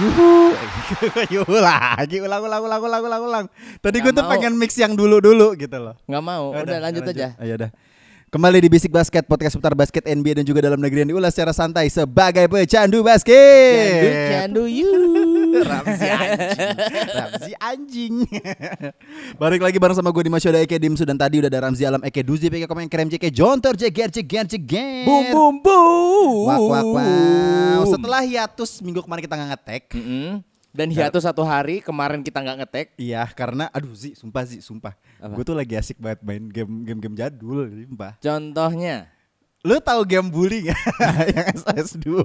[0.00, 0.56] Yuhu.
[1.36, 3.44] Yuhu lagi ulang ulang ulang ulang ulang ulang.
[3.84, 4.32] Tadi gue tuh mau.
[4.32, 5.94] pengen mix yang dulu-dulu gitu loh.
[6.08, 7.36] Nggak mau, udah, lanjut aja.
[7.36, 7.70] Ayo udah.
[8.30, 11.50] Kembali di Bisik Basket, podcast seputar basket NBA dan juga dalam negeri yang diulas secara
[11.50, 14.30] santai sebagai pecandu basket.
[14.30, 15.29] Candu, candu you.
[15.70, 16.68] Ramzi anjing.
[17.18, 18.14] Ramzi anjing.
[19.42, 22.02] Balik lagi bareng sama gue di Masyoda Eke Dimsu dan tadi udah ada Ramzi Alam
[22.06, 25.04] Eke Duzi Eke Komen Krem Jeke Jontor Jeger Jeger Jeger.
[25.06, 26.46] Boom boom boom.
[26.46, 27.82] Wak wak wow.
[27.88, 29.82] Setelah hiatus minggu kemarin kita nggak ngetek.
[29.96, 30.30] Mm-mm.
[30.70, 32.86] Dan hiatus satu hari kemarin kita nggak ngetek.
[32.94, 34.94] Iya, karena aduh Zi, sumpah Zi, sumpah.
[35.18, 38.14] Gue tuh lagi asik banget main game game game jadul, sumpah.
[38.22, 39.10] Contohnya,
[39.60, 40.80] Lu tahu game bully gak?
[41.36, 42.24] yang SS2.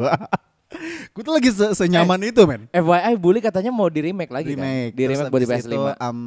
[1.12, 2.68] Gue tuh lagi se senyaman itu, men.
[2.70, 4.92] FYI Bully katanya mau di remake lagi Remake.
[4.92, 4.98] kan?
[4.98, 5.72] Di remake buat di abis PS5.
[5.72, 6.20] itu, um,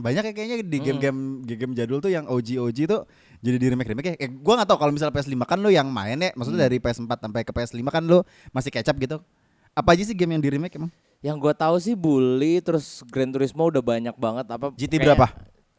[0.00, 3.00] banyak ya kayaknya di game-game game jadul tuh yang OG OG tuh
[3.38, 4.08] jadi di remake remake.
[4.14, 7.06] Eh, gue nggak tahu kalau misalnya PS5 kan lu yang main ya, maksudnya dari PS4
[7.20, 9.22] sampai ke PS5 kan lu masih kecap gitu.
[9.70, 10.90] Apa aja sih game yang di remake emang?
[11.20, 15.26] Yang gue tahu sih Bully terus Gran Turismo udah banyak banget apa GT kayak- berapa?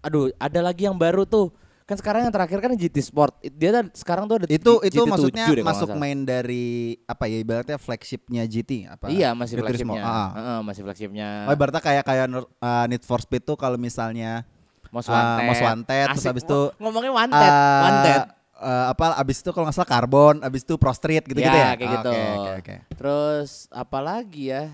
[0.02, 1.54] Aduh, ada lagi yang baru tuh.
[1.92, 3.36] Kan sekarang yang terakhir kan GT Sport.
[3.44, 7.28] Dia kan sekarang tuh ada Itu G- itu GT7 maksudnya deh masuk main dari apa
[7.28, 9.12] ya ibaratnya flagshipnya GT apa?
[9.12, 10.02] Iya, masih Gran flagshipnya.
[10.02, 10.30] Ah.
[10.32, 11.28] Heeh, masih flagshipnya.
[11.46, 14.48] Oh, ibaratnya kayak kayak uh, Need for Speed tuh kalau misalnya
[14.88, 15.44] Most Wanted.
[15.44, 18.22] Most Wanted, terus habis itu, Ngo- ngomongnya Wanted, uh, Wanted.
[18.56, 21.76] uh, apa abis itu kalau nggak salah Carbon, abis itu Pro Street gitu-gitu ya.
[21.76, 22.12] kayak Oh, gitu.
[22.12, 22.76] Oke, oke, oke.
[22.96, 24.72] Terus apa lagi ya?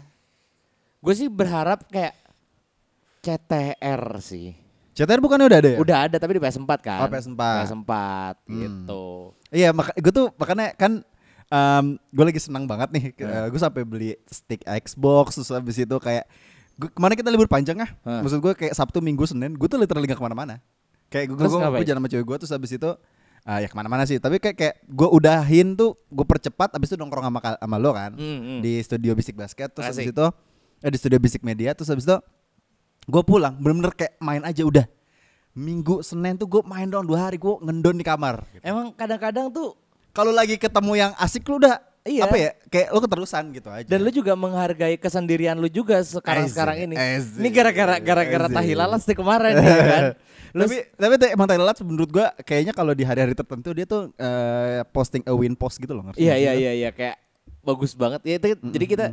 [1.01, 2.13] Gue sih berharap kayak
[3.21, 4.66] CTR sih.
[4.97, 5.77] CTR bukannya udah ada ya?
[5.77, 6.99] Udah ada tapi di PS4 kan.
[6.99, 7.37] Oh, PS4.
[7.37, 7.93] PS4
[8.49, 8.57] Hmm.
[8.57, 9.03] gitu.
[9.49, 11.05] Iya, maka gue tuh makanya kan
[12.09, 13.05] gue lagi senang banget nih.
[13.47, 16.25] gue sampai beli stick Xbox terus habis itu kayak
[16.75, 17.89] gua, kemarin kita libur panjang ah.
[18.03, 18.21] Hah.
[18.21, 20.59] Maksud gue kayak Sabtu, Minggu, Senin, gue tuh literally gak ke mana-mana.
[21.07, 22.89] Kayak gue gue jalan sama cewek gue terus habis itu
[23.45, 24.17] ah, ya ke mana-mana sih.
[24.17, 28.11] Tapi kayak kayak gue udahin tuh gue percepat habis itu nongkrong sama sama lo kan
[28.11, 28.59] Hmm, hmm.
[28.59, 30.11] di studio Bisik Basket terus habis Asik.
[30.11, 30.25] itu
[30.77, 32.17] eh, di studio Bisik Media terus habis itu
[33.07, 34.85] gue pulang bener-bener kayak main aja udah.
[35.57, 38.45] Minggu Senin tuh gue main doang dua hari gue ngendon di kamar.
[38.61, 39.73] Emang kadang-kadang tuh
[40.13, 42.23] Kalau lagi ketemu yang asik lu udah Iya.
[42.23, 42.51] apa ya?
[42.71, 43.83] Kayak lu keterusan gitu aja.
[43.83, 46.95] dan lu juga menghargai kesendirian lu juga sekarang sekarang ini.
[46.95, 50.03] Ini gara-gara gara-gara tahi lalas nih kemarin ya kan.
[50.55, 54.87] Lu tapi tapi emang Laps menurut gua kayaknya kalau di hari-hari tertentu dia tuh eh,
[54.95, 57.19] posting a win post gitu loh ngerti Iya iya iya iya kayak
[57.61, 58.23] bagus banget.
[58.23, 59.05] Ya itu jadi kita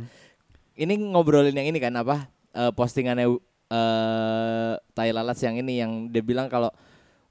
[0.79, 2.31] ini ngobrolin yang ini kan apa?
[2.55, 3.27] eh, postingannya
[3.67, 6.69] eh Tai Lalat yang ini yang dia bilang kalau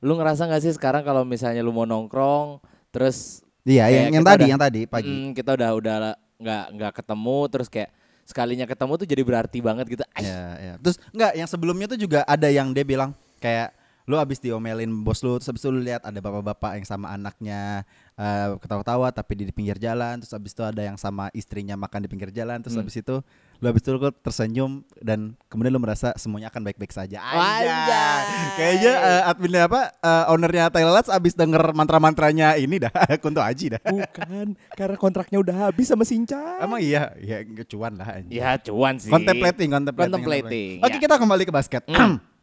[0.00, 4.44] lu ngerasa nggak sih sekarang kalau misalnya lu mau nongkrong terus Iya, yang, yang tadi,
[4.44, 5.08] udah- yang tadi pagi.
[5.08, 5.94] Mm, kita udah udah
[6.36, 7.88] nggak nggak ketemu terus kayak
[8.22, 10.04] sekalinya ketemu tuh jadi berarti banget gitu.
[10.14, 10.74] Iya, iya.
[10.76, 13.72] Terus enggak, yang sebelumnya tuh juga ada yang dia bilang kayak
[14.04, 17.88] lu abis diomelin bos lu terus abis itu lu lihat ada bapak-bapak yang sama anaknya
[18.14, 22.08] eh, ketawa-tawa tapi di pinggir jalan terus abis itu ada yang sama istrinya makan di
[22.12, 22.84] pinggir jalan terus Hmm.
[22.84, 23.16] abis itu
[23.62, 28.24] lu abis itu lu tersenyum dan kemudian lu merasa semuanya akan baik-baik saja Anjay.
[28.58, 32.92] kayaknya eh, adminnya apa eh, ownernya Thailand abis denger mantra-mantranya ini dah
[33.22, 36.58] Kunto Aji dah Bukan, karena kontraknya udah habis sama Sinca.
[36.60, 38.34] emang iya ya cuan lah anjing.
[38.38, 39.10] Ya cuan sih.
[39.10, 40.12] Contemplating, contemplating.
[40.12, 41.00] Contemplating, Oke, ya.
[41.02, 41.82] kita kembali ke basket.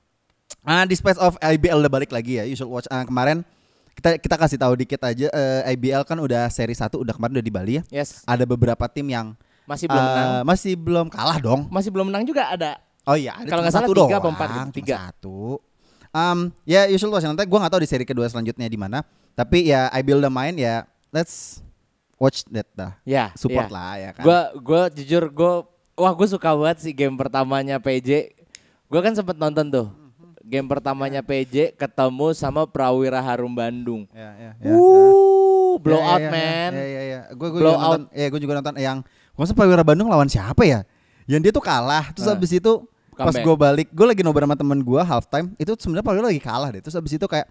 [0.67, 2.43] Ah, di space of IBL udah balik lagi ya.
[2.43, 2.85] You should watch.
[2.91, 3.41] Ah, kemarin
[3.95, 7.45] kita kita kasih tahu dikit aja eh, IBL kan udah seri 1 udah kemarin udah
[7.47, 7.83] di Bali ya.
[7.89, 8.21] Yes.
[8.27, 9.33] Ada beberapa tim yang
[9.65, 10.29] Masih belum eh, menang.
[10.43, 11.61] masih belum kalah dong.
[11.69, 12.81] Masih belum menang juga ada.
[13.01, 14.69] Oh iya, ada Kalau nggak salah tiga apa empat gitu?
[14.83, 14.95] Tiga.
[15.09, 15.39] Satu.
[16.11, 19.01] Um, ya you should watch nanti gua nggak tahu di seri kedua selanjutnya di mana.
[19.31, 21.63] Tapi ya IBL udah main ya let's
[22.19, 22.93] watch that dah.
[23.07, 23.31] Ya.
[23.33, 23.73] Support ya.
[23.73, 24.23] lah ya kan.
[24.27, 25.53] Gua gua jujur gua
[25.95, 28.37] wah gua suka banget sih game pertamanya PJ.
[28.91, 29.87] Gua kan sempet nonton tuh.
[30.41, 34.03] Game pertamanya PJ ketemu sama Prawira Harum Bandung.
[34.11, 34.73] ya, ya, ya.
[34.75, 36.71] Wuh, blow Ya, out ya, ya, man.
[36.75, 37.21] Ya ya ya.
[37.31, 38.01] Gue gue juga nonton.
[38.11, 38.97] Ya gue juga nonton yang
[39.33, 40.83] Masa Prawira Bandung lawan siapa ya?
[41.25, 42.11] Yang dia tuh kalah.
[42.11, 42.33] Terus Ah.
[42.33, 42.71] habis itu
[43.11, 45.53] pas gue balik, gue lagi nobar sama temen gue halftime.
[45.55, 46.81] Itu sebenarnya Prawira lagi kalah deh.
[46.81, 47.47] Terus habis itu kayak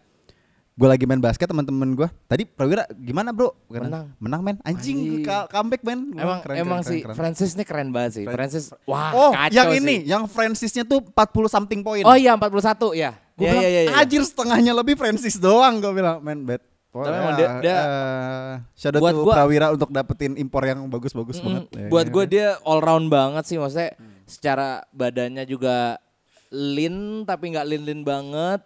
[0.73, 2.09] gue lagi main basket teman-teman gue.
[2.25, 3.53] Tadi Prawira gimana bro?
[3.67, 4.05] Kata, Menang.
[4.17, 4.57] Menang men.
[4.63, 6.01] Anjing, comeback men.
[6.15, 7.17] Emang keren, emang keren, sih keren.
[7.17, 8.25] Francis nih keren banget sih.
[8.25, 9.79] Fran- Francis wah Oh, kacau yang sih.
[9.79, 12.03] ini, yang Francisnya tuh 40 something point.
[12.03, 13.13] Oh iya 41 ya.
[13.35, 13.93] Gue Iya, bilang, iya, iya, iya.
[13.97, 15.81] anjir setengahnya lebih Francis doang.
[15.81, 16.61] Gue bilang, man bad.
[16.91, 20.63] Oh, Tapi ya, emang dia- dia- eh, shout out buat gua- Prawira untuk dapetin impor
[20.65, 21.63] yang bagus-bagus Mm, banget.
[21.71, 22.11] Ya, buat ya.
[22.11, 23.95] gue dia all round banget sih maksudnya
[24.25, 26.03] secara badannya juga
[26.49, 28.61] lean tapi nggak lean lean banget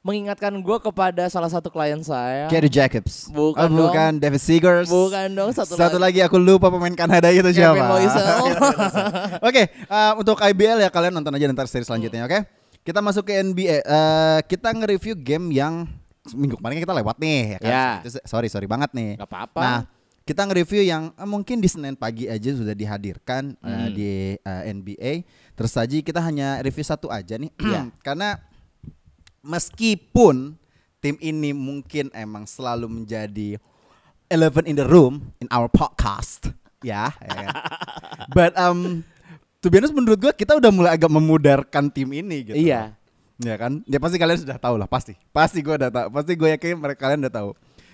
[0.00, 3.28] mengingatkan gue kepada salah satu klien saya Gary Jacobs.
[3.30, 4.88] Bukan oh, bukan David Seegers.
[4.88, 7.84] bukan dong satu, Satu lagi aku lupa pemain Kanada itu siapa.
[9.42, 12.40] Oke, eh, untuk IBL ya kalian nonton aja ntar seri selanjutnya, oke?
[12.80, 13.80] Kita masuk ke NBA.
[13.80, 15.84] Eh, kita nge-review game yang
[16.32, 17.70] minggu kemarin kita lewat nih, ya kan?
[17.70, 17.86] Ya.
[18.02, 19.18] Itu- sorry, sorry banget nih.
[19.18, 19.60] Gak apa-apa.
[19.60, 19.80] Nah,
[20.20, 23.88] kita nge-review yang eh, mungkin di Senin pagi aja sudah dihadirkan eh, Hmm.
[23.90, 25.12] di eh, NBA.
[25.54, 27.90] Terus aja kita hanya review satu aja nih, Iya.
[28.06, 28.38] karena
[29.40, 30.56] meskipun
[31.00, 33.56] tim ini mungkin emang selalu menjadi
[34.28, 36.52] elephant in the room in our podcast,
[36.84, 37.10] ya.
[37.18, 37.48] ya kan?
[38.36, 39.02] But um,
[39.58, 42.56] to be honest menurut gua kita udah mulai agak memudarkan tim ini gitu.
[42.56, 42.94] Iya.
[43.40, 43.80] Ya kan?
[43.88, 45.16] Ya pasti kalian sudah tahu lah pasti.
[45.32, 46.06] Pasti gua udah tahu.
[46.12, 47.50] Pasti gue yakin mereka kalian udah tahu.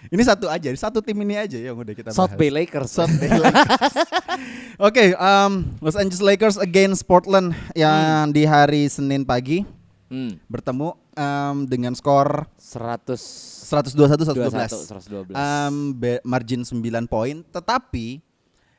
[0.07, 2.39] Ini satu aja, satu tim ini aja yang udah kita South bahas.
[2.39, 3.95] Bay Lakers South Bay Lakers.
[4.87, 9.67] Oke, um, Los Angeles Lakers against Portland yang di hari Senin pagi
[10.07, 10.47] hmm.
[10.47, 13.19] bertemu um, dengan skor 100
[13.67, 15.35] 121 112.
[15.35, 16.79] 112 Um, margin 9
[17.11, 18.23] poin, tetapi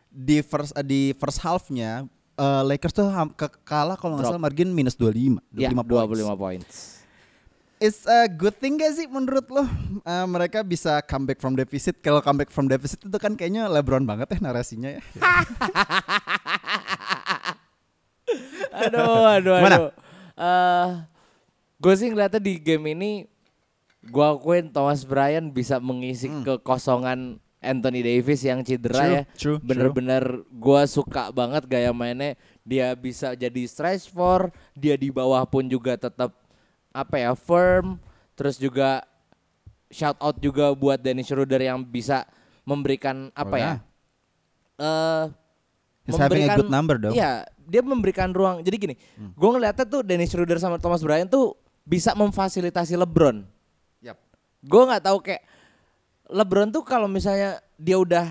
[0.07, 4.69] di first uh, di first half-nya uh, Lakers tuh ke- kalah kalau nggak salah margin
[4.71, 6.21] minus 25, 25 ya, points.
[6.21, 6.75] 25 points
[7.77, 9.61] It's a good thing gak sih menurut lo?
[10.01, 12.01] Uh, mereka bisa comeback from deficit.
[12.01, 15.01] Kalau comeback from deficit itu kan kayaknya LeBron banget ya narasinya ya.
[18.81, 19.89] aduh aduh aduh
[20.37, 20.87] Eh,
[21.81, 23.11] gue sih ngeliatnya di game ini
[24.05, 30.23] gue akuin Thomas Bryan bisa mengisi kekosongan Anthony Davis yang cedera True, ya true, bener-bener
[30.45, 35.97] gue suka banget gaya mainnya dia bisa jadi stretch four dia di bawah pun juga
[35.97, 36.37] tetap
[36.91, 37.97] apa ya firm
[38.33, 39.01] terus juga
[39.89, 42.29] shout out juga buat Dennis Schroeder yang bisa
[42.61, 43.75] memberikan apa Oh, ya ya.
[44.77, 45.25] eh
[46.07, 47.11] He's having a good number dong.
[47.11, 48.63] Iya, dia memberikan ruang.
[48.63, 49.35] Jadi gini, Hmm.
[49.35, 51.51] gue ngeliatnya tuh Dennis Schroeder sama Thomas Bryant tuh
[51.83, 53.43] bisa memfasilitasi LeBron.
[53.99, 54.15] Yap.
[54.63, 55.43] Gue nggak tahu kayak
[56.27, 58.27] LeBron tuh kalau misalnya dia udah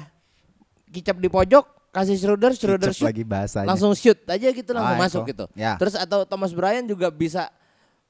[0.88, 3.68] kicap di pojok, kasih Schroeder, Schroeder shoot, lagi bahasanya.
[3.68, 5.30] langsung shoot aja gitu langsung Ah, masuk itu.
[5.32, 5.44] gitu.
[5.56, 5.76] Ya.
[5.76, 7.48] Terus atau Thomas Bryant juga bisa,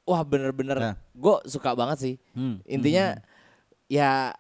[0.02, 0.92] wah bener-bener, Ya.
[1.14, 2.14] gue suka banget sih.
[2.34, 2.58] Hmm.
[2.66, 3.18] Intinya
[3.86, 4.34] ya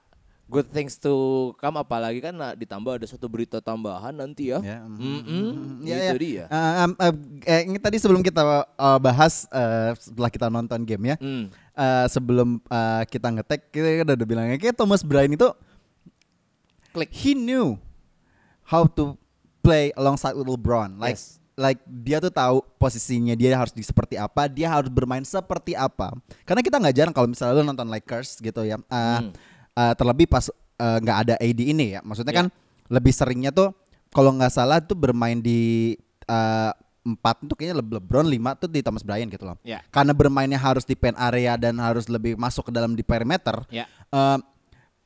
[0.46, 1.10] good things to
[1.58, 4.62] come apalagi kan nah, ditambah ada satu berita tambahan nanti ya.
[4.62, 6.22] Ya, Mm-mm, Ya, itu ya.
[6.22, 6.44] dia.
[6.46, 11.10] Uh, um, uh, eh, ini tadi sebelum kita uh, bahas uh, setelah kita nonton game
[11.10, 11.50] ya, Hmm.
[11.74, 15.50] uh, sebelum uh, kita ngetek kita udah, udah bilangnya kayak Thomas Bryan itu
[16.92, 17.10] Klik.
[17.12, 17.76] he knew
[18.64, 19.18] how to
[19.60, 20.96] play alongside with LeBron.
[20.96, 21.36] Like Yes.
[21.56, 26.14] like dia tuh tahu posisinya dia harus di seperti apa, dia harus bermain seperti apa.
[26.44, 28.78] Karena kita nggak jarang kalau misalnya lu nonton Lakers gitu ya.
[28.86, 29.32] Uh, Hmm.
[29.76, 32.00] Uh, terlebih pas uh, nggak ada AD ini ya.
[32.02, 32.38] Maksudnya Ya.
[32.42, 32.46] kan
[32.88, 33.70] lebih seringnya tuh
[34.10, 35.92] kalau nggak salah tuh bermain di
[36.26, 36.72] uh,
[37.06, 39.54] empat itu kayaknya Le- LeBron lima tuh di Thomas Bryant gitu loh.
[39.62, 39.78] Ya.
[39.94, 43.62] Karena bermainnya harus di pen area dan harus lebih masuk ke dalam di perimeter.
[43.70, 43.86] Ya.
[44.10, 44.38] eh,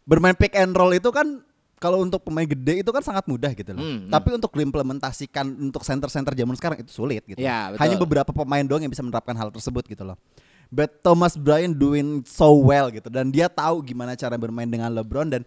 [0.08, 1.44] bermain pick and roll itu kan
[1.76, 3.80] kalau untuk pemain gede itu kan sangat mudah gitu loh.
[3.80, 4.10] Hmm, hmm.
[4.12, 7.40] Tapi untuk diimplementasikan untuk center-center zaman sekarang itu sulit gitu.
[7.40, 7.80] Ya, betul.
[7.80, 10.16] Hanya beberapa pemain doang yang bisa menerapkan hal tersebut gitu loh.
[10.70, 15.26] But Thomas Bryant doing so well gitu dan dia tahu gimana cara bermain dengan LeBron
[15.26, 15.42] dan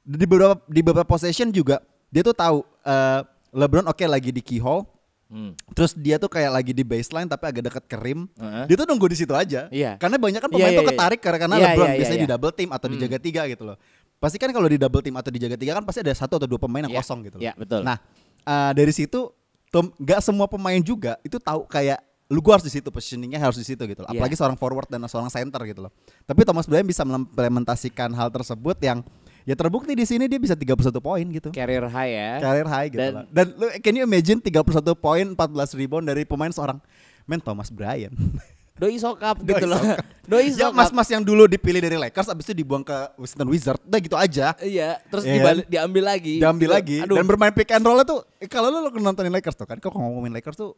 [0.00, 4.86] di beberapa di beberapa possession juga dia tuh tahu eh, LeBron oke lagi di keyhole
[5.30, 5.54] Hmm.
[5.78, 8.26] Terus dia tuh kayak lagi di baseline tapi agak dekat ke rim.
[8.34, 8.66] Heeh.
[8.66, 9.70] Dia tuh nunggu di situ aja.
[9.70, 9.94] Iya.
[9.94, 10.90] Karena banyak kan Iya, pemain iya, tuh iya.
[10.90, 12.24] ketarik karena karena Iya, LeBron iya, iya, biasanya iya.
[12.26, 12.94] di double team atau Hmm.
[12.98, 13.76] dijaga tiga gitu loh.
[14.18, 16.58] Pasti kan kalau di double team atau dijaga tiga kan pasti ada satu atau dua
[16.58, 17.46] pemain yang Iya, kosong gitu loh.
[17.46, 17.86] iya, betul.
[17.86, 18.02] Nah,
[18.42, 19.30] eh, dari situ
[19.70, 23.58] Tom nggak semua pemain juga itu tahu kayak lu gua harus di situ positioningnya harus
[23.58, 24.08] di situ gitu loh.
[24.08, 24.16] Iya.
[24.16, 25.92] Apalagi seorang forward dan seorang center gitu loh.
[26.22, 29.02] Tapi Thomas Bryant bisa mengimplementasikan hal tersebut yang
[29.42, 31.50] ya terbukti di sini dia bisa 31 poin gitu.
[31.50, 32.30] Career high ya.
[32.38, 33.24] Career high gitu Dan- lah.
[33.28, 34.62] Dan lu can you imagine 31
[34.94, 35.36] poin 14
[35.74, 36.78] rebound dari pemain seorang
[37.24, 38.14] men Thomas Bryant.
[38.80, 39.76] Doi sokap Doi gitu loh.
[39.76, 40.00] sokap.
[40.30, 40.72] Doi ya sokap.
[40.72, 43.82] mas-mas yang dulu dipilih dari Lakers abis itu dibuang ke Washington Wizards.
[43.82, 44.56] Udah gitu aja.
[44.56, 46.34] Iya, terus Iya dibalik, diambil lagi.
[46.38, 46.76] Diambil Gitu.
[46.78, 49.66] lagi Aduh, dan bermain pick and roll tuh eh, kalau lu, lu nontonin Lakers tuh
[49.66, 50.72] kan kalau ngomongin Lakers tuh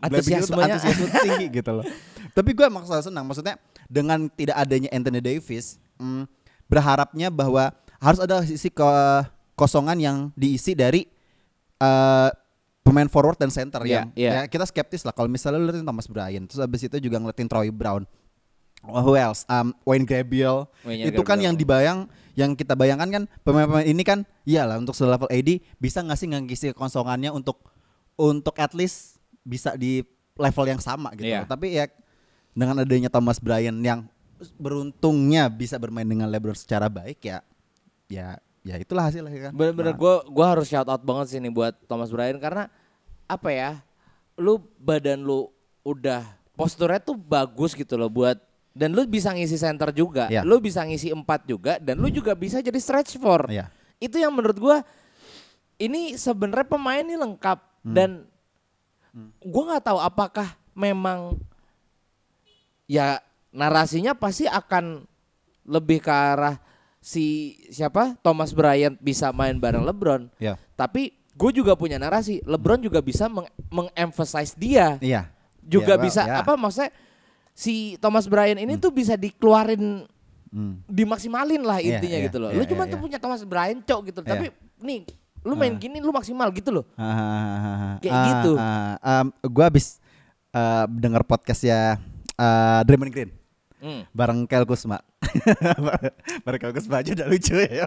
[0.00, 0.76] Antusiasmenya.
[0.76, 1.84] antusiasme tinggi gitu loh.
[2.36, 3.56] Tapi gue maksudnya senang maksudnya
[3.88, 6.28] dengan tidak adanya Anthony Davis hmm,
[6.68, 8.84] berharapnya bahwa harus ada sisi ke
[9.56, 11.08] kosongan yang diisi dari
[11.80, 12.28] eh,
[12.84, 14.30] pemain forward dan center Iya, yang iya.
[14.30, 17.48] ya kita skeptis lah kalau misalnya lu liatin Thomas Bryant terus abis itu juga ngeliatin
[17.50, 18.04] Troy Brown
[18.86, 19.42] Oh, who else?
[19.50, 20.70] Um, Wayne Gabriel.
[20.86, 21.46] Wayne itu kan Gabriel.
[21.50, 21.98] yang dibayang,
[22.38, 26.66] yang kita bayangkan kan pemain-pemain ini kan, iyalah untuk selevel AD bisa nggak sih ngisi
[26.70, 27.66] kosongannya untuk
[28.14, 29.15] untuk at least
[29.46, 30.02] bisa di
[30.34, 31.30] level yang sama gitu.
[31.30, 31.46] Loh.
[31.46, 31.86] Tapi ya
[32.50, 34.04] dengan adanya Thomas Bryant yang
[34.60, 37.40] beruntungnya bisa bermain dengan LeBron secara baik ya
[38.10, 39.52] ya ya itulah hasilnya kan.
[39.54, 42.66] Bener-bener Nah, gue gua harus shout out banget sih nih buat Thomas Bryant karena
[43.24, 43.70] apa ya?
[44.36, 45.48] Lu badan lu
[45.86, 48.36] udah posturnya tuh bagus gitu loh buat
[48.76, 50.44] dan lu bisa ngisi center juga, Iya.
[50.44, 53.48] lu bisa ngisi empat juga dan lu juga bisa jadi stretch four.
[53.48, 53.72] Iya.
[53.96, 54.84] Itu yang menurut gua
[55.76, 57.94] ini sebenarnya pemain ini lengkap Hmm.
[57.96, 58.10] dan
[59.40, 61.40] gua nggak tahu apakah memang
[62.86, 63.18] ya
[63.50, 65.02] narasinya pasti akan
[65.66, 66.60] lebih ke arah
[67.00, 70.28] si siapa Thomas Bryant bisa main bareng LeBron.
[70.38, 70.54] Ya.
[70.74, 74.98] Tapi gue juga punya narasi, LeBron juga bisa meng- mengemphasize dia.
[75.00, 75.30] Iya.
[75.60, 76.36] Juga Iya, well, bisa ya.
[76.42, 76.90] apa maksudnya
[77.52, 80.06] si Thomas Bryant ini tuh bisa dikeluarin
[80.46, 80.78] Hmm.
[80.86, 82.50] dimaksimalin lah Iya, intinya iya, gitu loh.
[82.54, 84.20] iya, lu cuma iya, tuh punya Thomas Bryant cok gitu.
[84.22, 84.30] Iya.
[84.30, 84.46] Tapi
[84.80, 85.00] nih
[85.46, 86.84] lu main gini lu maksimal gitu loh.
[86.98, 88.02] Hahaha.
[88.02, 88.52] Kayak Ah, gitu.
[89.00, 90.02] um, gua habis
[90.50, 91.96] uh, denger podcast ya
[92.34, 93.30] uh, Draymond Green
[93.76, 94.08] Hmm.
[94.10, 94.98] bareng Kel Kusma.
[96.44, 97.84] bareng Kel Kusma aja udah lucu ya.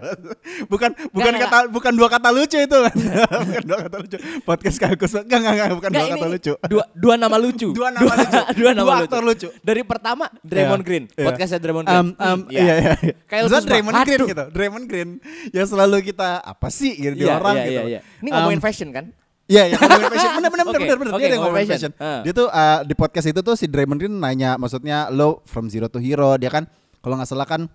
[0.65, 2.96] bukan bukan Nggak, kata bukan dua kata lucu itu kan.
[3.50, 4.17] bukan dua kata lucu.
[4.43, 6.53] Podcast Kel Kusma enggak enggak, enggak bukan Nggak, dua kata lucu.
[6.69, 7.67] Dua, dua nama lucu.
[7.79, 8.39] Dua nama lucu.
[8.53, 9.05] dua nama Dua lucu.
[9.08, 9.48] aktor lucu.
[9.60, 11.25] Dari pertama Draymond Iya, Green, iya.
[11.25, 12.00] podcastnya Draymond Green.
[12.00, 12.74] Um, um, Hmm, iya iya.
[12.77, 12.93] iya.
[13.25, 14.43] Kyle Maksudnya Kuzma, Draymond Green gitu.
[14.51, 15.10] Draymond Green
[15.50, 17.74] yang selalu kita apa sih gitu di Iya, orang iya, gitu.
[17.74, 18.00] iya, iya.
[18.19, 19.05] Ini ngomongin Um, fashion kan?
[19.50, 20.32] Iya, iya ngomongin fashion.
[20.38, 21.12] Bener, bener, bener, Oke, bener, bener.
[21.12, 21.91] oke, Dia yang ngomongin fashion.
[21.98, 22.22] Ah.
[22.22, 25.89] Dia tuh uh, di podcast itu tuh si Draymond Green nanya, maksudnya lo from zero
[25.89, 26.38] to hero.
[26.38, 26.70] Dia kan
[27.01, 27.65] kalau nggak salah kan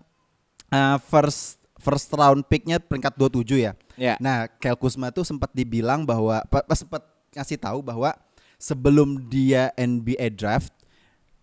[0.71, 3.73] uh, first first round picknya peringkat 27 ya.
[3.99, 4.14] Iya.
[4.23, 7.02] Nah, Kyle Kuzma tuh sempat dibilang bahwa pa- pas sempat
[7.35, 8.14] ngasih tahu bahwa
[8.57, 10.71] sebelum dia NBA draft,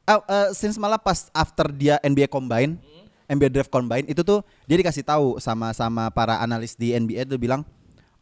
[0.08, 2.80] uh, uh, since malah pas after dia NBA combine,
[3.28, 7.36] NBA draft combine itu tuh dia dikasih tahu sama sama para analis di NBA tuh
[7.38, 7.62] bilang,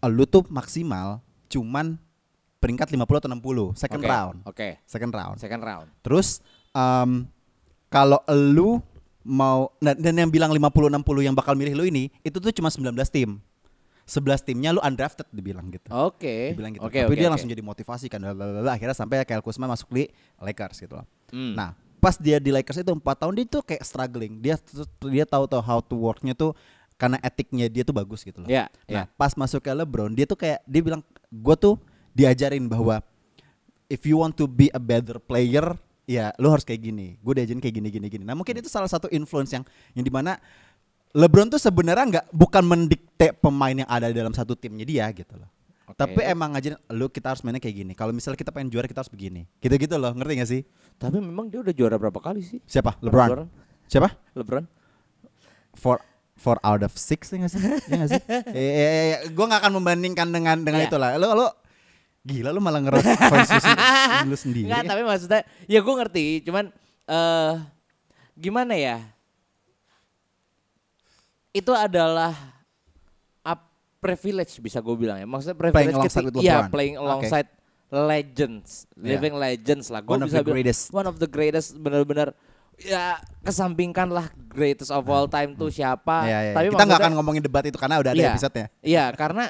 [0.01, 1.97] "Oh, lu tuh maksimal cuman
[2.59, 4.37] peringkat 50 atau 60, second Oke, round.
[4.45, 4.67] Oke.
[4.85, 5.35] Second round.
[5.39, 5.87] Second round.
[6.03, 7.25] Terus um,
[7.87, 8.83] kalau lu
[9.23, 12.69] mau nah, dan yang bilang 50 60 yang bakal milih lu ini itu tuh cuma
[12.69, 13.39] 19 tim.
[14.09, 15.85] 11 timnya lu undrafted dibilang gitu.
[15.93, 16.51] Oke.
[16.57, 16.81] Dibilang gitu.
[16.81, 17.33] Oke, Tapi oke, dia oke.
[17.37, 18.17] langsung jadi motivasi kan.
[18.17, 18.73] lalalala.
[18.73, 20.09] Akhirnya sampai Kyle Kuzma masuk di
[20.41, 21.05] Lakers gitu loh.
[21.29, 21.53] Hmm.
[21.53, 24.41] Nah, pas dia di Lakers itu 4 tahun dia tuh kayak struggling.
[24.41, 24.57] Dia
[25.13, 26.57] dia tahu tuh how to worknya tuh
[26.97, 28.49] karena etiknya dia tuh bagus gitu loh.
[28.49, 29.13] Iya, Nah, iya.
[29.13, 31.75] pas masuk ke LeBron, dia tuh kayak dia bilang gue tuh
[32.17, 32.99] diajarin bahwa
[33.87, 35.77] if you want to be a better player,
[36.09, 37.15] ya lu harus kayak gini.
[37.21, 38.23] Gue diajarin kayak gini gini gini.
[38.25, 40.37] Nah, mungkin itu salah satu influence yang yang di mana
[41.13, 45.49] LeBron tuh sebenarnya nggak bukan mendikte pemain yang ada dalam satu timnya dia gitu loh.
[45.89, 45.97] Oke.
[45.97, 47.93] Tapi emang ngajarin lu kita harus mainnya kayak gini.
[47.97, 49.49] Kalau misalnya kita pengen juara kita harus begini.
[49.57, 50.61] Gitu-gitu loh, ngerti gak sih?
[51.01, 52.61] Tapi memang dia udah juara berapa kali sih?
[52.69, 53.01] Siapa?
[53.01, 53.25] LeBron.
[53.25, 53.47] LeBron.
[53.89, 54.09] Siapa?
[54.37, 54.65] LeBron.
[55.73, 55.97] four
[56.39, 57.59] four out of six ya nggak sih?
[57.59, 58.21] ya nggak sih?
[58.25, 60.89] Eh, eh, eh, eh, gue nggak akan membandingkan dengan dengan Iya.
[60.89, 61.09] itulah.
[61.15, 61.47] Lo lo
[62.19, 63.79] gila lo malah ngerot points lu, sen-
[64.25, 64.65] lu sendiri.
[64.65, 66.65] Enggak, tapi maksudnya ya gue ngerti, cuman
[67.05, 67.53] eh
[68.33, 68.97] gimana ya?
[71.49, 72.33] Itu adalah
[73.41, 73.61] up
[73.97, 75.25] privilege bisa gue bilang ya.
[75.25, 76.69] Maksudnya privilege alongside ketika- with iya, LeBron.
[76.69, 77.47] playing alongside
[77.89, 79.17] legends, Iya.
[79.17, 79.99] living legends lah.
[79.99, 80.83] Gue bisa bilang greatest.
[80.91, 82.37] one of the greatest benar-benar
[82.81, 86.25] ya kesampingkan lah greatest of all time tuh siapa.
[86.25, 86.53] Ya, ya, ya.
[86.55, 88.31] Tapi Kita nggak akan ngomongin debat itu karena udah ada Iya.
[88.33, 88.67] episode-nya.
[88.81, 89.45] Iya, karena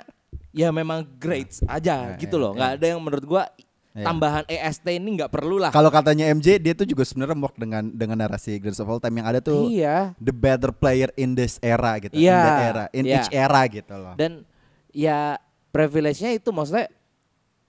[0.49, 2.51] ya memang greats aja Ya, gitu ya, loh.
[2.53, 3.43] nggak ada yang menurut gua
[3.89, 4.05] Iya.
[4.05, 5.73] tambahan EST ini nggak perlu lah.
[5.73, 9.17] Kalau katanya MJ dia tuh juga sebenarnya work dengan dengan narasi Greatest of All Time
[9.17, 10.13] yang ada tuh Iya.
[10.17, 12.13] the better player in this era gitu.
[12.13, 13.15] Iya, In that era, in iya.
[13.19, 14.13] each era gitu loh.
[14.13, 14.45] Dan
[14.93, 16.89] ya privilege-nya itu maksudnya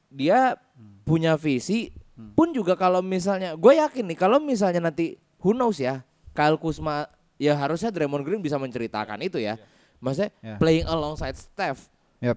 [0.09, 0.57] dia
[1.05, 1.89] punya visi
[2.35, 7.09] pun juga kalau misalnya gue yakin nih kalau misalnya nanti who knows ya Kyle Kuzma
[7.37, 9.57] ya harusnya Draymond Green bisa menceritakan itu ya.
[9.99, 10.57] Maksudnya Iya.
[10.57, 11.89] playing alongside Steph
[12.21, 12.37] Yep.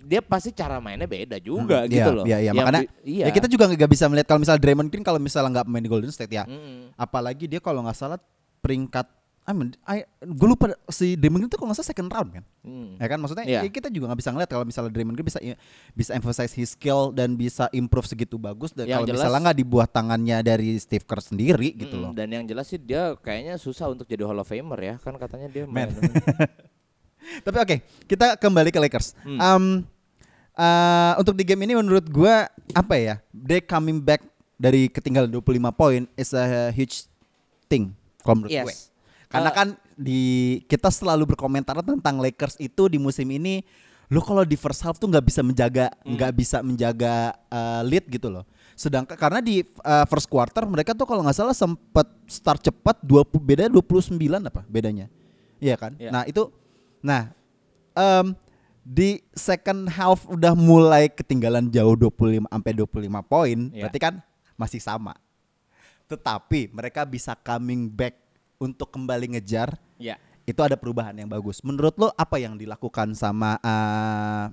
[0.00, 2.24] dia pasti cara mainnya beda juga Hmm, gitu iya, loh.
[2.24, 2.50] Iya, iya.
[2.50, 3.24] Yang Makanya iya.
[3.28, 5.90] ya kita juga nggak bisa melihat kalau misalnya Draymond Green kalau misalnya nggak main di
[5.90, 6.48] Golden State ya.
[6.48, 6.96] Mm-mm.
[6.96, 8.18] Apalagi dia kalau nggak salah
[8.58, 9.06] peringkat
[9.50, 12.44] I mean, I, gue lupa si Draymond Green tuh kalau nggak salah second round kan.
[12.62, 12.94] Hmm.
[12.94, 13.60] Ya kan maksudnya Iya.
[13.60, 15.38] ya kita juga nggak bisa ngeliat kalau misalnya Draymond Green bisa
[15.90, 19.84] bisa emphasize his skill dan bisa improve segitu bagus dan kalau misalnya nggak di buah
[19.84, 22.10] tangannya dari Steve Kerr sendiri gitu Mm, loh.
[22.12, 25.50] Dan yang jelas sih dia kayaknya susah untuk jadi Hall of Famer ya, kan katanya
[25.50, 25.90] dia main.
[27.44, 27.76] Tapi oke,
[28.06, 29.12] kita kembali ke Lakers.
[29.20, 29.38] Hmm.
[29.38, 29.64] Um,
[30.54, 33.14] uh, untuk di game ini menurut gua apa ya?
[33.30, 35.40] They coming back dari ketinggalan 25
[35.70, 37.08] poin is a huge
[37.64, 38.64] thing kalau menurut Yes.
[38.64, 38.74] gue.
[39.30, 40.22] Karena Uh, kan di
[40.66, 43.62] kita selalu berkomentar tentang Lakers itu di musim ini
[44.10, 46.18] lo kalau di first half tuh nggak bisa menjaga Hmm.
[46.18, 48.42] nggak bisa menjaga uh, lead gitu loh.
[48.74, 53.38] Sedangkan karena di uh, first quarter mereka tuh kalau nggak salah sempat start cepat 20
[53.38, 55.06] beda 29 apa bedanya.
[55.62, 55.94] Iya kan?
[55.94, 56.10] Iya.
[56.10, 56.50] Nah, itu
[56.98, 57.30] nah
[57.94, 58.34] em,
[58.82, 63.86] di second half udah mulai ketinggalan jauh 25 sampai 25 poin, Iya.
[63.86, 64.14] berarti kan
[64.58, 65.14] masih sama.
[66.10, 68.19] tetapi mereka bisa coming back
[68.60, 69.74] untuk kembali ngejar.
[69.96, 70.20] Ya.
[70.44, 71.64] Itu ada perubahan yang bagus.
[71.64, 74.52] Menurut lo apa yang dilakukan sama uh,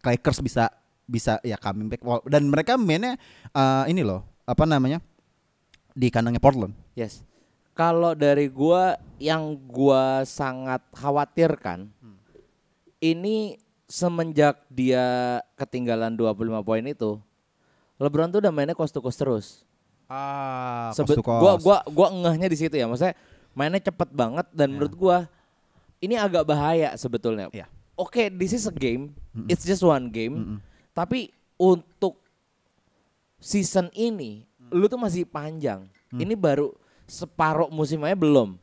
[0.00, 0.72] Lakers bisa
[1.04, 3.20] bisa ya coming back dan mereka mainnya
[3.52, 5.04] uh, ini loh apa namanya
[5.92, 6.72] di kandangnya Portland.
[6.96, 7.20] Yes.
[7.74, 11.90] Kalau dari gua yang gua sangat khawatirkan
[13.02, 17.20] ini semenjak dia ketinggalan 25 poin itu
[18.00, 19.46] LeBron tuh udah mainnya coast to coast terus.
[20.06, 22.84] Ah, Sebe- gua gua gua ngehnya di situ ya.
[22.84, 23.16] Maksudnya
[23.52, 25.16] mainnya cepet banget dan menurut gua
[25.98, 27.48] ini agak bahaya sebetulnya.
[27.50, 27.64] Iya.
[27.94, 29.14] Oke, this is a game.
[29.46, 30.60] It's just one game.
[30.92, 32.18] Tapi untuk
[33.36, 35.86] season ini lu tuh masih panjang.
[36.10, 36.70] Ini baru
[37.04, 38.54] separuh musim aja belum.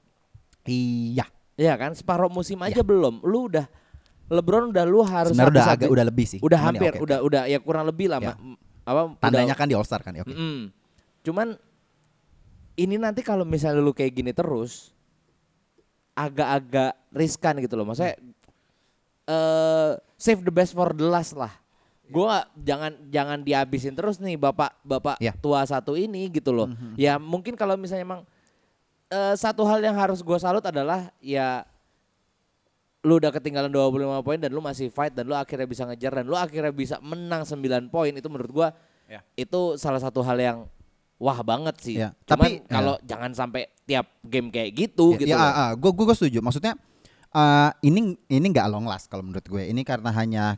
[0.63, 1.25] iya.
[1.55, 1.91] Iya kan?
[1.93, 3.21] Separuh musim aja belum.
[3.21, 3.67] Lu udah
[4.31, 6.39] LeBron udah lu harus Sebenarnya udah agak udah lebih sih.
[6.39, 8.33] Udah Cuman ya hampir, oke, udah udah ya kurang lebih lah Ya.
[8.33, 10.23] Ma- apa Tandanya udah- kan di All Star kan ya.
[10.23, 10.31] Oke.
[10.31, 10.71] Mm-mm.
[11.21, 11.53] Cuman
[12.75, 14.89] ini nanti kalau misalnya lu kayak gini terus
[16.13, 17.85] agak-agak riskan gitu loh.
[17.87, 18.17] Maksudnya
[19.27, 21.51] eh save the best for the last lah.
[22.11, 25.31] Gua jangan jangan dihabisin terus nih bapak bapak Ya.
[25.31, 26.67] tua satu ini gitu loh.
[26.99, 28.21] Ya mungkin kalau misalnya emang
[29.07, 31.63] eh, satu hal yang harus gua salut adalah ya
[33.01, 36.25] lu udah ketinggalan 25 poin dan lu masih fight dan lu akhirnya bisa ngejar dan
[36.29, 37.57] lu akhirnya bisa menang 9
[37.89, 38.69] poin itu menurut gua
[39.09, 39.19] Ya.
[39.35, 40.57] itu salah satu hal yang
[41.21, 41.95] wah banget sih.
[42.01, 45.45] Ya, Cuman tapi- kalau jangan sampai tiap game kayak gitu gitu ya, loh.
[45.45, 46.41] ah, ah, gue gue setuju.
[46.41, 46.73] Maksudnya
[47.29, 49.69] uh, ini ini nggak long last kalau menurut gue.
[49.69, 50.57] Ini karena hanya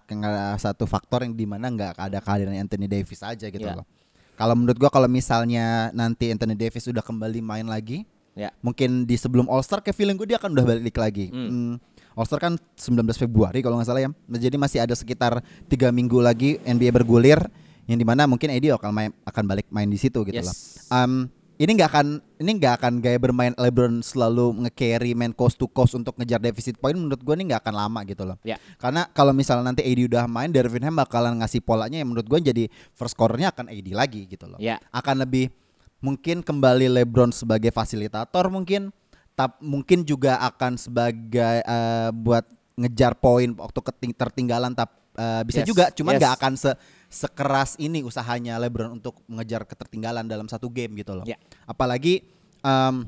[0.56, 3.76] satu faktor yang di mana nggak ada kehadiran Anthony Davis aja gitu Ya.
[3.76, 3.86] loh.
[4.34, 8.02] Kalau menurut gue kalau misalnya nanti Anthony Davis udah kembali main lagi,
[8.34, 8.50] Ya.
[8.64, 11.30] mungkin di sebelum All Star kayak feeling gue dia akan udah balik lagi.
[11.30, 11.78] Hmm,
[12.16, 14.10] All Star kan 19 Februari kalau nggak salah ya.
[14.32, 17.38] Jadi masih ada sekitar tiga minggu lagi NBA bergulir
[17.86, 20.48] yang di mana mungkin AD akan main, akan balik main di situ gitu Yes.
[20.48, 20.56] loh.
[20.90, 21.14] Um,
[21.54, 22.08] ini nggak akan
[22.42, 26.76] ini nggak akan gaya bermain LeBron selalu nge-carry main coast to coast untuk ngejar deficit
[26.76, 28.36] point menurut gue ini nggak akan lama gitu loh.
[28.42, 28.58] Ya.
[28.76, 32.40] Karena kalau misalnya nanti AD udah main, Darvin Ham bakalan ngasih polanya yang menurut gue
[32.44, 34.58] jadi first scorernya akan AD lagi gitu loh.
[34.58, 34.82] Ya.
[34.90, 35.54] Akan lebih
[36.00, 38.90] mungkin kembali LeBron sebagai fasilitator mungkin,
[39.38, 42.44] tap mungkin juga akan sebagai eh, buat
[42.76, 46.20] ngejar poin waktu keting- tertinggalan tap eh, bisa Yes, juga, cuman yes.
[46.20, 46.72] nggak akan se
[47.14, 51.24] sekeras ini usahanya LeBron untuk mengejar ketertinggalan dalam satu game gitu loh.
[51.24, 51.38] Ya.
[51.64, 52.26] Apalagi
[52.60, 53.06] em,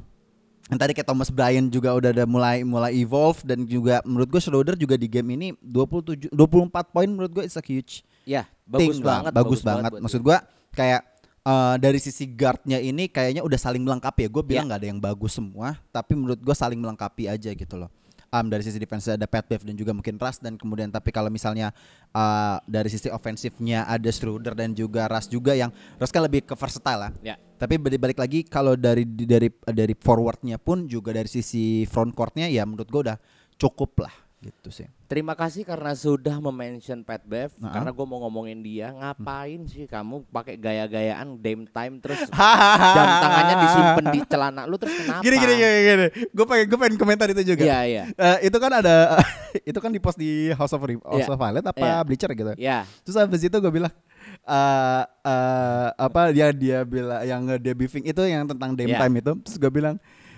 [0.66, 4.42] yang tadi kayak Thomas Bryan juga udah ada mulai mulai evolve dan juga menurut gue
[4.42, 8.98] Schroeder juga di game ini 27 24 poin menurut gue it's a huge Ya, bagus
[8.98, 9.22] thing lah.
[9.22, 9.92] banget, bagus, banget.
[9.94, 10.38] buat Maksud gua
[10.74, 11.02] kayak
[11.46, 14.30] eh, dari sisi guardnya ini kayaknya udah saling melengkapi ya.
[14.34, 14.70] Gue bilang Ya.
[14.74, 17.94] nggak ada yang bagus semua, tapi menurut gua saling melengkapi aja gitu loh.
[18.34, 21.32] Um, dari sisi defense ada Pat Bev dan juga mungkin Russ dan kemudian tapi kalau
[21.32, 21.72] misalnya
[22.12, 26.58] eh, dari sisi ofensifnya ada Schroeder dan juga Russ juga yang Russ kan lebih ke
[26.58, 27.12] versatile lah.
[27.24, 27.40] Ya.
[27.56, 32.52] Tapi balik balik lagi kalau dari dari dari forwardnya pun juga dari sisi front courtnya
[32.52, 33.18] ya menurut gua udah
[33.56, 34.86] cukup lah gitu sih.
[35.06, 37.72] Terima kasih karena sudah memention Pat Bev Nah.
[37.72, 42.22] karena gue mau ngomongin dia ngapain sih kamu pakai gaya-gayaan Dame time terus
[42.96, 45.20] jam tangannya disimpan di celana lu terus kenapa?
[45.20, 46.08] Gini gini gini gini.
[46.30, 47.64] Gue pengen gue pengen komentar itu juga.
[47.64, 48.04] Iya iya.
[48.12, 49.18] Eh, itu kan ada
[49.70, 51.32] itu kan di post di House of Re- House Iya.
[51.32, 51.98] of Violet apa Iya.
[52.02, 52.52] Bleacher gitu.
[52.56, 52.86] Ya.
[53.02, 53.94] Terus habis itu gue bilang
[54.42, 59.02] eh eh, apa dia dia bilang yang debriefing itu yang tentang Dame Iya.
[59.02, 59.32] time itu.
[59.42, 59.96] Terus gue bilang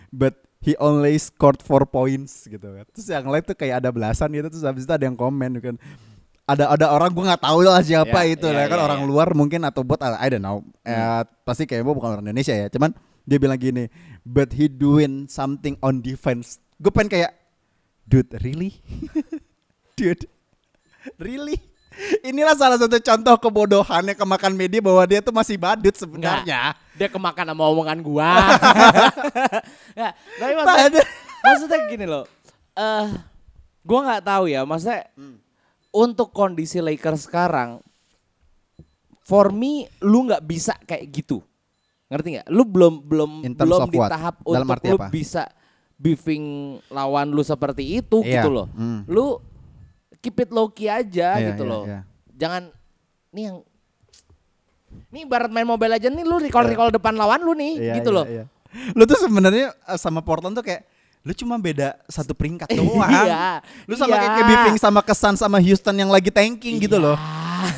[0.07, 2.85] but he only scored 4 points gitu kan.
[2.93, 5.75] Terus yang lain tuh kayak ada belasan gitu terus habis itu ada yang komen kan.
[6.47, 9.01] Ada ada orang gue nggak tahu lah siapa Iya, itu iya, lah kan iya, orang
[9.03, 9.09] iya.
[9.11, 10.63] luar mungkin atau bot I don't know.
[10.87, 12.71] Eh, pasti kayak gue bukan orang Indonesia ya.
[12.71, 12.95] Cuman
[13.27, 13.91] dia bilang gini,
[14.23, 16.63] but he doing something on defense.
[16.79, 17.31] Gue pengen kayak
[18.07, 18.79] dude really?
[19.99, 20.23] dude.
[21.19, 21.59] Really?
[22.21, 26.45] Inilah salah satu contoh kebodohannya kemakan media bahwa dia tuh masih badut sebenarnya.
[26.45, 28.31] Nggak, dia kemakan sama omongan gua.
[29.97, 31.03] Nggak, tapi maksudnya,
[31.41, 32.25] maksudnya gini loh.
[32.77, 33.05] Eh,
[33.81, 35.09] gua nggak tahu ya, maksudnya
[35.89, 37.81] untuk kondisi Lakers sekarang,
[39.19, 41.41] for me lu nggak bisa kayak gitu.
[42.07, 42.47] Ngerti nggak?
[42.47, 44.11] Lu belum belum belum di what?
[44.13, 45.09] tahap Dalam untuk lu apa?
[45.09, 45.43] bisa
[45.97, 48.67] beefing lawan lu seperti itu Iya, gitu loh.
[48.71, 49.09] hmm.
[49.09, 49.41] Lu
[50.17, 51.83] keep it low key aja Iya, gitu iya, loh.
[51.83, 51.99] iya.
[52.33, 52.63] Jangan
[53.29, 53.57] nih yang
[55.07, 58.17] Nih ibarat main Mobile Legends nih lu recall-recall depan lawan lu nih Iya, gitu iya,
[58.17, 58.25] loh.
[58.25, 58.43] iya.
[58.91, 60.83] Lu tuh sebenarnya eh, sama Portland tuh kayak
[61.21, 63.03] lu cuma beda satu peringkat doang.
[63.05, 64.31] Iya, Lu sama iya.
[64.31, 67.19] kayak, beefing sama kesan sama Houston yang lagi tanking gitu loh.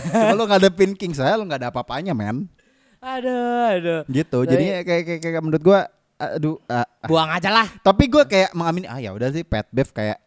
[0.06, 2.46] Cuma lu ngadepin Kings saya lu nggak ada apa-apanya, men.
[3.00, 3.32] Aduh,
[3.72, 4.02] aduh.
[4.06, 4.38] Gitu.
[4.38, 5.80] Tapi- Jadi kayak, kayak, kayak menurut gua
[6.16, 6.84] aduh ah.
[7.02, 7.68] Buang aja lah.
[7.80, 10.20] tapi gua kayak mengamini ah ya udah sih Pat Bev kayak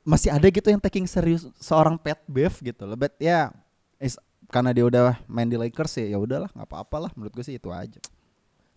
[0.00, 2.96] masih ada gitu yang taking serius seorang Pat Bev gitu loh.
[2.96, 3.52] But ya
[4.00, 7.44] is- karena dia udah main di Lakers ya ya udahlah nggak apa-apa lah menurut gue
[7.44, 8.00] sih itu aja.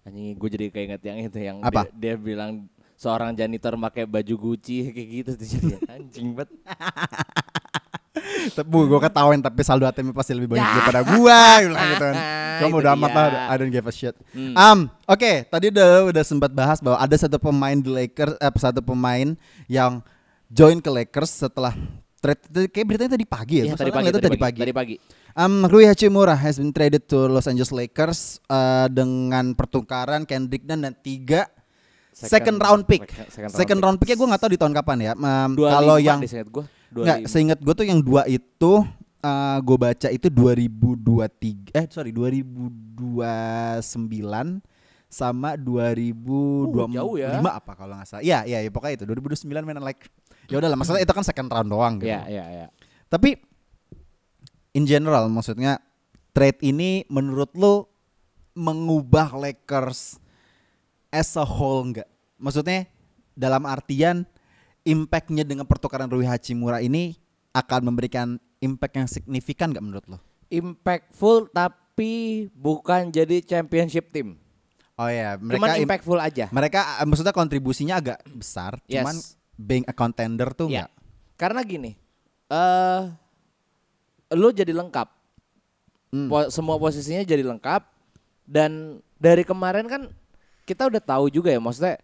[0.03, 1.87] Anjing gue jadi keinget yang itu yang Apa?
[1.91, 2.65] Dia, dia bilang
[2.97, 6.51] seorang janitor pakai baju Gucci kayak gitu tuh jadi anjing banget.
[8.57, 12.15] Tapi gue ketawain tapi saldo ATM pasti lebih banyak daripada gua gitu kan.
[12.57, 14.17] Itu udah amat lah, I don't give a shit.
[14.33, 14.57] Hmm.
[14.57, 18.81] Um, oke, tadi udah udah sempat bahas bahwa ada satu pemain di Lakers, eh, satu
[18.81, 19.37] pemain
[19.69, 20.01] yang
[20.47, 21.73] join ke Lakers setelah
[22.17, 23.63] trade kayak beritanya tadi pagi ya.
[23.67, 24.95] Gua tadi pagi, ngeliatnya tadi pagi, tadi pagi.
[25.31, 30.81] Um, Rui Hachimura has been traded to Los Angeles Lakers uh, dengan pertukaran Kendrick Nunn
[30.81, 31.45] dan tiga
[32.09, 33.05] second, Second- round pick.
[33.29, 35.13] second Second, round round, picknya gue nggak tahu di tahun kapan ya.
[35.13, 36.19] Um, 25 kalau yang
[36.87, 37.29] nggak 25.
[37.29, 38.71] seingat gue tuh yang dua itu
[39.21, 42.97] uh, gue baca itu 2023 eh sorry 2029
[45.07, 47.39] sama 2025 Uh, jauh ya.
[47.39, 48.23] apa kalau nggak salah.
[48.25, 50.09] Iya iya ya, pokoknya itu 2029 mainan like
[50.47, 52.07] ya udahlah maksudnya itu kan second round doang gitu.
[52.07, 52.67] Iya iya iya.
[53.07, 53.35] Tapi
[54.73, 55.79] in general maksudnya
[56.31, 57.87] trade ini menurut lu
[58.53, 60.17] mengubah Lakers
[61.09, 62.07] as a whole enggak?
[62.37, 62.85] Maksudnya
[63.33, 64.25] dalam artian
[64.81, 67.17] impactnya dengan pertukaran Rui Hachimura ini
[67.53, 68.27] akan memberikan
[68.59, 70.17] impact yang signifikan nggak menurut lo?
[70.47, 74.37] Impactful tapi bukan jadi championship team.
[74.97, 76.45] Oh ya, Cuman mereka im- impactful aja.
[76.49, 78.97] mereka eh, maksudnya kontribusinya agak besar, Yes.
[78.97, 79.15] cuman
[79.57, 80.89] being a contender tuh enggak.
[81.35, 81.97] Karena gini,
[82.47, 83.01] eh
[84.31, 85.07] lu jadi lengkap.
[86.07, 86.27] Hmm.
[86.27, 87.83] Po- semua posisinya jadi lengkap
[88.45, 88.71] dan
[89.17, 90.01] dari kemarin kan
[90.63, 91.99] kita udah tahu juga ya maksudnya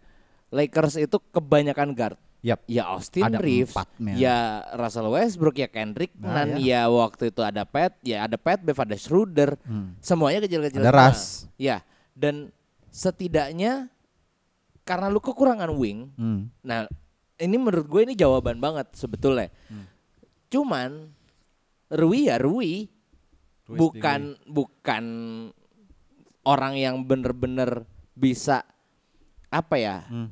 [0.50, 2.18] Lakers itu kebanyakan guard.
[2.44, 2.60] Yap.
[2.68, 3.88] Ya Austin Ada Reeves, empat,
[4.20, 6.84] ya Russell Westbrook, ya Kendrick Nah, Nunn, ya.
[6.84, 9.96] ya waktu itu ada Pat, ya ada Pat Bev, ada Schroeder, Hmm.
[9.98, 10.92] semuanya kecil-kecil Ada.
[10.92, 11.48] Russ.
[11.56, 11.80] Ya,
[12.12, 12.52] dan
[12.92, 13.88] setidaknya
[14.84, 16.52] karena lu kekurangan wing, Hmm.
[16.60, 16.84] Nah,
[17.38, 19.50] ini menurut gue ini jawaban banget sebetulnya.
[19.66, 19.86] Hmm.
[20.50, 21.10] Cuman
[21.90, 22.86] Rui ya Rui,
[23.66, 25.04] Rui bukan bukan
[26.46, 27.82] orang yang bener-bener
[28.14, 28.62] bisa
[29.50, 30.06] apa ya?
[30.06, 30.30] Hmm.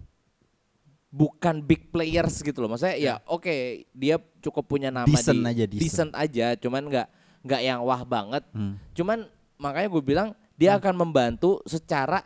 [1.13, 2.73] Bukan big players gitu loh.
[2.73, 6.13] Maksudnya ya oke, dia cukup punya nama Decent di aja, decent.
[6.17, 7.09] aja, cuman nggak
[7.43, 8.47] nggak yang wah banget.
[8.55, 8.79] Hmm.
[8.95, 9.27] Cuman
[9.59, 12.23] makanya gue bilang dia akan membantu secara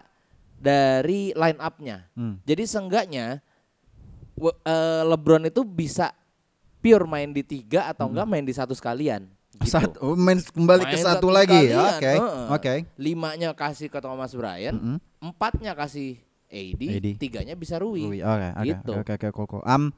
[0.56, 2.08] dari line up-nya.
[2.14, 2.40] Hmm.
[2.44, 3.40] Jadi seenggaknya
[4.38, 6.12] eh, LeBron itu bisa
[6.78, 9.26] pure main di tiga atau enggak main di satu sekalian.
[9.52, 9.66] Gitu.
[9.66, 11.56] Sat- oh, main kembali ke Main satu lagi.
[11.56, 12.12] sekalian, Oke.
[12.52, 12.72] Oke.
[12.94, 14.98] Limanya kasih ke Thomas Bryant, Mm-mm.
[15.22, 17.06] empatnya kasih AD, AD.
[17.16, 18.04] tiganya bisa Rui.
[18.04, 18.92] Rui, Oke, oke, Gitu.
[18.94, 19.64] oke, oke, cool, cool.
[19.64, 19.88] Um,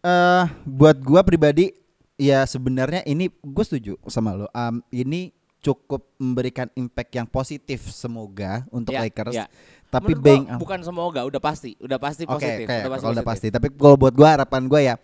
[0.00, 1.74] eh, buat gua pribadi
[2.14, 4.46] ya sebenarnya ini gue setuju sama lo.
[4.50, 9.34] Um, ini cukup memberikan impact yang positif semoga untuk Ya, Lakers.
[9.34, 9.46] ya.
[9.86, 12.66] Tapi Menurut being gua bukan semoga, udah pasti, udah pasti positif.
[12.66, 13.50] oke, udah pasti kalau udah positif.
[13.50, 13.54] pasti.
[13.54, 14.94] Tapi kalau buat gua harapan gua ya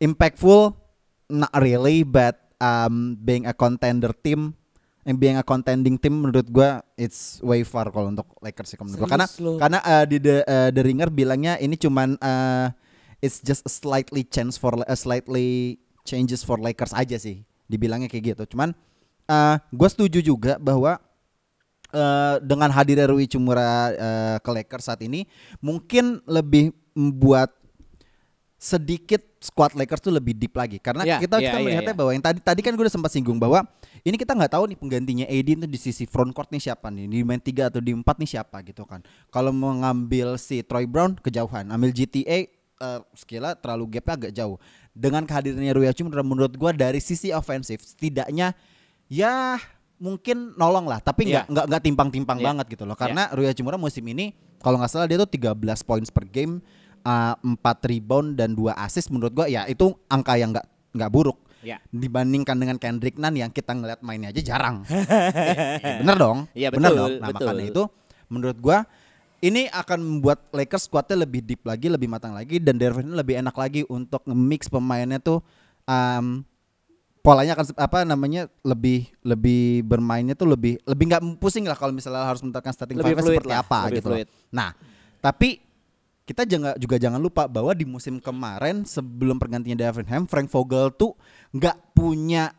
[0.00, 0.74] impactful
[1.30, 4.56] not really but um, being a contender team
[5.04, 9.04] and being a contending team menurut gua it's way far kalau untuk Lakers sih menurut
[9.04, 9.10] gua.
[9.10, 9.52] Karena Serius lo?
[9.60, 12.72] karena uh, di the, uh, the Ringer bilangnya ini cuman uh,
[13.20, 17.44] it's just a slightly chance for a slightly changes for Lakers aja sih.
[17.70, 18.56] Dibilangnya kayak gitu.
[18.56, 18.74] Cuman
[19.28, 20.98] uh, gua setuju juga bahwa
[21.92, 25.28] eh, dengan hadirnya Rui Cumura eh, ke Lakers saat ini
[25.60, 27.52] mungkin lebih membuat
[28.62, 30.78] sedikit squad Lakers tuh lebih deep lagi.
[30.78, 31.98] Karena Ya, kita ya, kita ya, melihatnya ya.
[31.98, 33.66] bahwa yang tadi tadi kan gue udah sempat singgung bahwa
[34.06, 37.10] ini kita nggak tahu nih penggantinya AD itu di sisi front court nih siapa nih
[37.10, 39.02] di main tiga atau di empat nih siapa gitu kan.
[39.34, 41.74] Kalau mengambil si Troy Brown kejauhan.
[41.74, 44.56] Ambil GTA eh, skillnya terlalu gapnya agak jauh.
[44.94, 48.54] Dengan kehadirannya Rui Hachimura menurut gue dari sisi ofensif setidaknya
[49.10, 49.58] ya
[50.02, 51.52] mungkin nolong lah tapi nggak Iya.
[51.54, 52.46] nggak nggak timpang-timpang Iya.
[52.50, 56.10] banget gitu loh karena Rui Hachimura musim ini kalau nggak salah dia tuh 13 points
[56.10, 56.58] per game
[57.02, 57.54] uh, 4
[57.86, 61.78] rebound dan 2 assist menurut gua ya itu angka yang nggak nggak buruk Ya.
[61.94, 66.68] dibandingkan dengan Kendrick Nunn yang kita ngeliat mainnya aja jarang Ya, ya bener dong Iya,
[66.74, 67.46] bener betul, dong nah betul.
[67.46, 67.82] makanya itu
[68.26, 68.78] menurut gua
[69.38, 73.38] ini akan membuat Lakers squadnya lebih deep lagi lebih matang lagi dan Dervin ini lebih
[73.38, 75.38] enak lagi untuk nge-mix pemainnya tuh
[75.86, 76.42] um,
[77.22, 82.26] polanya akan apa namanya lebih lebih bermainnya tuh lebih lebih nggak pusing lah kalau misalnya
[82.26, 84.16] harus menentukan starting Lebih five seperti lah, apa lebih gitu loh.
[84.18, 84.28] fluid.
[84.50, 84.70] Nah,
[85.22, 85.62] tapi
[86.26, 89.78] kita jangan juga jangan lupa bahwa di musim kemarin sebelum pergantian
[90.10, 91.14] Ham, Frank Vogel tuh
[91.54, 92.50] nggak punya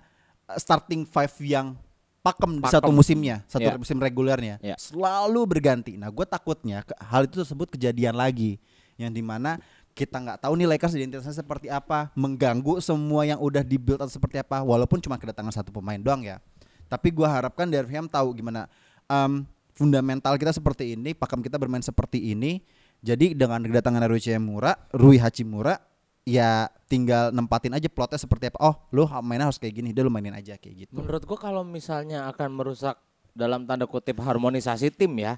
[0.47, 1.75] uh, starting five yang
[2.23, 2.75] pakem di Pakem.
[2.79, 3.75] satu musimnya, satu Ya.
[3.75, 4.55] musim regulernya.
[4.63, 4.79] Ya.
[4.79, 5.99] Selalu berganti.
[5.99, 8.63] Nah, gue takutnya hal itu tersebut kejadian lagi
[8.95, 9.59] yang di mana
[9.93, 14.41] kita nggak tahu nih Lakers identitasnya seperti apa, mengganggu semua yang udah dibuild atau seperti
[14.41, 16.41] apa, walaupun cuma kedatangan satu pemain doang ya.
[16.89, 18.65] Tapi gua harapkan Darvin tahu gimana
[19.05, 19.45] um,
[19.77, 22.61] fundamental kita seperti ini, pakem kita bermain seperti ini.
[23.03, 25.75] Jadi dengan kedatangan Rui Hachimura, Rui Hachimura,
[26.23, 28.57] ya tinggal nempatin aja plotnya seperti apa.
[28.63, 30.91] Oh, lu mainnya harus kayak gini, dia lu mainin aja kayak gitu.
[30.95, 32.95] Menurut gua kalau misalnya akan merusak
[33.33, 35.35] dalam tanda kutip harmonisasi tim ya,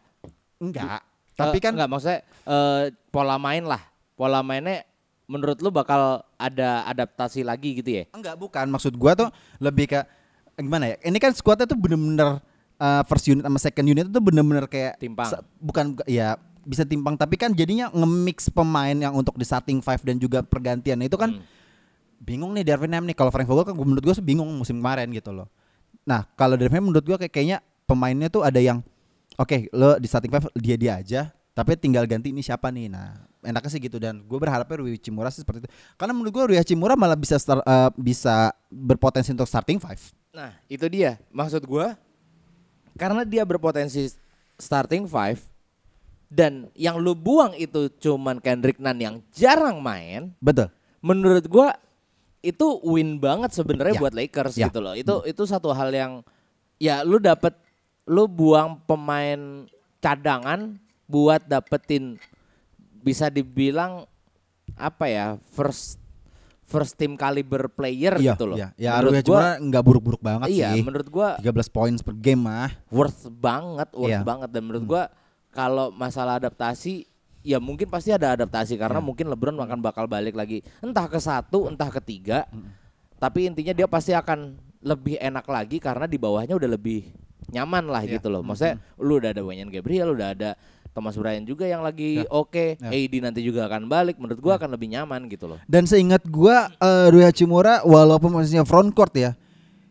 [0.60, 1.04] Enggak.
[1.36, 3.82] Tapi Eh, kan enggak maksudnya eh, pola main lah.
[4.16, 4.88] Pola mainnya
[5.26, 8.04] menurut lu bakal ada adaptasi lagi gitu ya?
[8.12, 10.00] enggak bukan maksud gua tuh lebih ke
[10.56, 10.98] gimana ya?
[11.04, 12.40] Ini kan squadnya tuh bener-bener
[12.80, 15.28] uh, first unit sama second unit itu bener-bener kayak Timpang.
[15.60, 20.18] bukan ya bisa timpang tapi kan jadinya nge-mix pemain yang untuk di starting five dan
[20.18, 21.46] juga pergantian itu kan Hmm.
[22.18, 25.12] bingung nih Darvin Ham nih kalau Frank Vogel kan menurut gua sih bingung musim kemarin
[25.12, 25.46] gitu loh.
[26.08, 28.82] Nah kalau Darvin Ham menurut gua kayak kayaknya pemainnya tuh ada yang
[29.38, 31.22] oke lo di starting five dia dia aja
[31.54, 33.14] tapi tinggal ganti ini siapa nih nah
[33.46, 36.58] enaknya sih gitu dan gue berharapnya Rui Hachimura sih seperti itu karena menurut gue Rui
[36.58, 40.02] Hachimura malah bisa start, eh, bisa berpotensi untuk starting five
[40.36, 41.16] Nah, itu dia.
[41.32, 41.96] Maksud gua
[43.00, 44.12] karena dia berpotensi
[44.60, 45.40] starting five
[46.28, 50.68] dan yang lu buang itu cuman Kendrick Nunn yang jarang main, betul
[51.00, 51.72] menurut gua
[52.44, 54.02] itu win banget sebenarnya Ya.
[54.04, 54.68] buat Lakers Ya.
[54.68, 54.92] gitu loh.
[54.92, 56.12] Itu itu satu hal yang
[56.84, 57.56] ya lu dapet
[58.04, 59.64] lu buang pemain
[60.04, 60.76] cadangan
[61.08, 62.20] buat dapetin
[63.06, 64.10] bisa dibilang
[64.74, 66.02] apa ya first
[66.66, 68.58] first team caliber player iya gitu loh.
[68.58, 68.74] iya.
[68.74, 72.74] ya menurut gua nggak buruk-buruk banget iya, sih menurut gua 13 poin per game mah
[72.90, 74.26] worth banget, worth Iya.
[74.26, 75.04] banget dan menurut gua
[75.54, 77.06] kalau masalah adaptasi
[77.46, 79.06] ya mungkin pasti ada adaptasi karena Iya.
[79.06, 82.50] mungkin LeBron akan bakal balik lagi entah ke satu, entah ke tiga.
[82.50, 82.74] Hmm.
[83.22, 87.14] Tapi intinya dia pasti akan lebih enak lagi karena di bawahnya udah lebih
[87.54, 88.18] nyaman lah Iya.
[88.18, 88.42] gitu loh.
[88.42, 90.50] Maksudnya lu udah ada Wenyan Gabriel, udah ada
[90.96, 92.32] Thomas Bryant juga yang lagi Ya.
[92.32, 92.88] oke, Ya.
[92.88, 94.16] AD nanti juga akan balik.
[94.16, 95.60] Menurut gua akan lebih nyaman gitu loh.
[95.68, 99.36] Dan seingat gua uh, Rui Hachimura walaupun posisinya front court ya,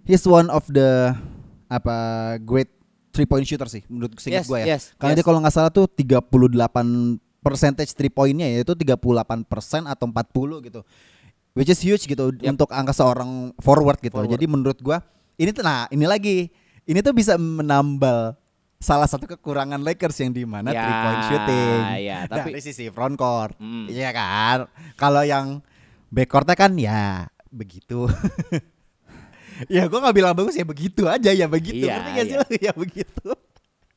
[0.03, 1.13] he's one of the
[1.69, 1.97] apa
[2.41, 2.73] great
[3.13, 4.67] three point shooter sih menurut seingat Yes, gua ya.
[4.75, 5.19] yes, Karena yes.
[5.21, 6.25] dia kalau nggak salah tuh 38
[7.39, 8.97] percentage three pointnya yaitu 38
[9.45, 10.81] persen atau 40 gitu.
[11.53, 12.57] Which is huge gitu Yep.
[12.57, 14.17] untuk angka seorang forward gitu.
[14.17, 14.33] Forward.
[14.33, 15.05] Jadi menurut gua
[15.37, 16.37] ini nah ini lagi
[16.85, 18.33] ini tuh bisa menambal
[18.85, 21.81] salah satu kekurangan Lakers yang di mana Ya, three point shooting.
[22.05, 23.57] ya, tapi- dari sisi front court.
[23.57, 23.89] Hmm.
[23.89, 24.69] Iya kan?
[25.01, 25.65] Kalau yang
[26.13, 28.05] backcourtnya kan ya begitu.
[29.73, 31.89] ya gua nggak bilang bagus ya begitu aja ya begitu.
[31.89, 32.71] Iya, nggak sih iya.
[32.71, 33.29] ya begitu.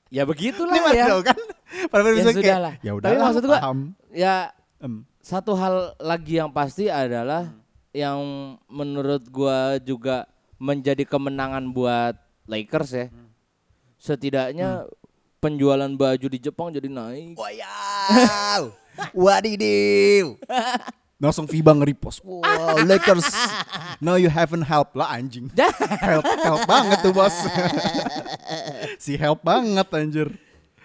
[0.08, 1.06] Ya begitulah Ini ya.
[1.12, 1.40] Mas, kan?
[1.92, 2.74] Padahal Ya sudah kayak, lah.
[2.80, 3.78] Ya Tapi udah maksud paham.
[4.16, 4.36] Ya
[4.78, 7.52] Em, Satu hal lagi yang pasti adalah
[7.92, 8.22] yang
[8.72, 12.16] menurut gua juga menjadi kemenangan buat
[12.48, 13.06] Lakers ya.
[13.98, 14.86] Setidaknya
[15.38, 17.38] penjualan baju di Jepang jadi naik.
[17.38, 18.74] Wow.
[19.26, 20.38] Wadidiw.
[21.18, 22.22] Langsung FIBA nge-repost.
[22.22, 23.26] Wow, Lakers.
[23.98, 25.50] No you haven't help lah anjing.
[26.06, 27.34] help help banget tuh bos.
[29.04, 30.30] si help banget anjir.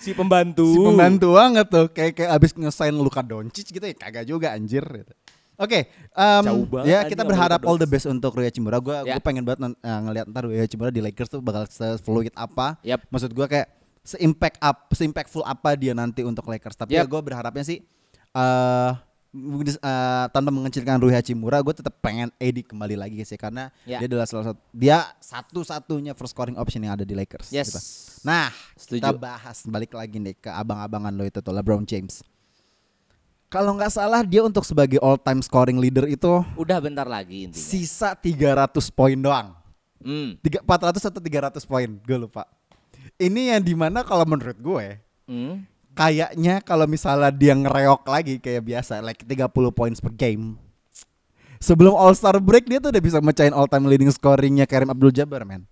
[0.01, 0.65] Si pembantu.
[0.73, 1.87] Si pembantu banget tuh.
[1.93, 4.81] Kayak kayak abis ngesign Luka Doncic gitu ya kagak juga anjir.
[4.81, 5.13] gitu.
[5.55, 8.77] Oke, Jauh banget ya kita berharap all the best untuk Rui Hachimura.
[8.79, 9.15] Gua Ya.
[9.15, 12.81] gua pengen banget nan- eh, ngeliat ntar Rui Hachimura di Lakers tuh bakal se-fluid apa.
[12.83, 13.05] Yap.
[13.09, 13.69] Maksud gua kayak
[14.03, 16.75] se-impact up, se-impactful apa dia nanti untuk Lakers.
[16.75, 17.09] Tapi ya Yap.
[17.09, 17.79] gue berharapnya sih
[18.33, 18.93] eh
[19.33, 23.97] eh, tanpa mengecilkan Rui Hachimura, gue tetap pengen AD kembali lagi sih karena Ya.
[23.97, 27.49] dia adalah salah satu dia satu-satunya first scoring option yang ada di Lakers.
[27.49, 27.69] Yes.
[27.69, 27.81] gitu.
[28.23, 29.01] Nah, Setuju.
[29.01, 32.21] kita bahas balik lagi nih ke abang-abangan lo itu tuh LeBron James.
[33.53, 37.61] Kalau nggak salah dia untuk sebagai all time scoring leader itu Udah bentar lagi intinya.
[37.61, 39.53] sisa 300 poin doang.
[40.01, 40.41] Hmm.
[40.41, 42.49] Tiga- 400 atau 300 poin, gue lupa.
[43.15, 44.97] Ini yang di mana kalau menurut gue
[45.29, 45.69] Hmm.
[45.93, 50.57] kayaknya kalau misalnya dia ngereok lagi kayak biasa like 30 points per game.
[51.61, 55.13] Sebelum All Star break dia tuh udah bisa mecahin all time leading scoringnya Karim Abdul
[55.13, 55.69] Jabbar, man.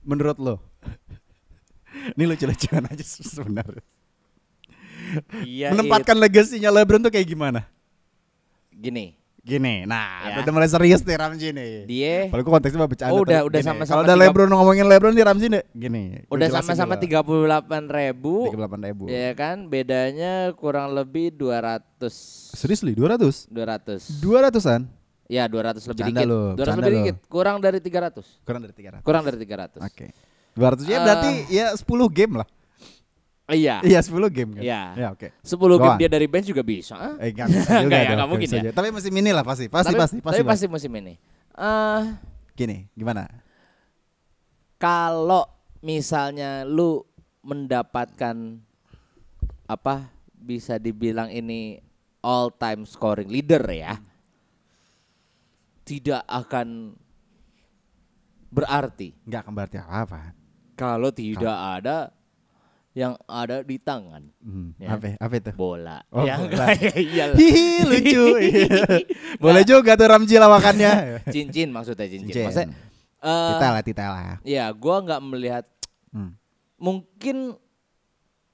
[0.00, 0.56] Menurut lo?
[2.16, 3.82] Ini lucu-lucuan aja sebenarnya.
[5.42, 5.70] Iya.
[5.70, 7.66] Menempatkan legasinya LeBron tuh kayak gimana?
[8.70, 9.06] it- gini.
[9.40, 10.44] Gini, nah Ya.
[10.44, 11.88] udah mulai serius nih Ramzi nih.
[11.88, 13.08] Dia Kalau gue konteksnya bercanda.
[13.10, 13.48] Oh, udah- tuh.
[13.48, 15.64] udah sama-sama Kalau udah LeBron ngomongin LeBron di Ramzi nih.
[15.72, 16.02] Gini.
[16.22, 17.04] gua udah sama-sama dulu.
[17.08, 18.34] 38 ribu.
[18.52, 19.04] 38 ribu.
[19.08, 23.48] Ya kan bedanya kurang lebih 200 Serius li 200?
[23.48, 24.20] 200.
[24.20, 24.84] 200-an?
[25.24, 26.28] Ya 200 lebih Bercanda dikit.
[26.28, 26.98] 200 bercanda lebih lu.
[27.00, 27.16] dikit.
[27.26, 28.24] Kurang dari 300.
[28.44, 29.02] Kurang dari 300.
[29.02, 29.80] Kurang dari 300.
[29.80, 30.06] Oke.
[30.52, 31.00] 200 ya Eh.
[31.00, 31.80] berarti ya 10
[32.12, 32.48] game lah.
[33.50, 33.82] Iya.
[33.82, 34.62] Iya 10 game kan.
[34.62, 34.82] Iya.
[34.94, 35.28] Ya oke.
[35.42, 35.98] 10 Go game on.
[35.98, 36.94] dia dari bench juga bisa.
[37.18, 38.72] Eh enggak bisa juga Enggak ya, enggak mungkin ya.
[38.72, 39.66] Tapi masih mini lah pasti.
[39.66, 40.40] Pasti tapi, pasti pasti.
[40.40, 41.14] tapi pasti musim ini.
[41.52, 42.02] Eh
[42.54, 43.24] Gini, gimana?
[44.76, 45.44] kalau
[45.80, 47.04] misalnya lu
[47.40, 48.36] mendapatkan
[49.64, 51.80] apa bisa dibilang ini
[52.20, 54.00] all time scoring leader ya
[55.84, 56.96] tidak akan
[58.48, 60.20] berarti Enggak akan berarti apa-apa.
[60.74, 62.08] kalau tidak ada
[63.00, 64.92] yang ada di tangan Hmm, Ya.
[64.92, 65.16] Apa?
[65.16, 65.50] Apa itu?
[65.54, 66.66] bola Oh, ya bola.
[67.06, 67.34] iyalah.
[67.34, 68.24] Hihi lucu.
[69.42, 70.92] Boleh juga tuh Ramji lawakannya.
[71.34, 72.44] cincin maksudnya cincin, Cincin.
[72.44, 72.68] maksudnya
[73.20, 74.36] eh, Kita lah, kita lah.
[74.42, 75.64] ya gua nggak melihat
[76.10, 76.34] Hmm.
[76.76, 77.54] mungkin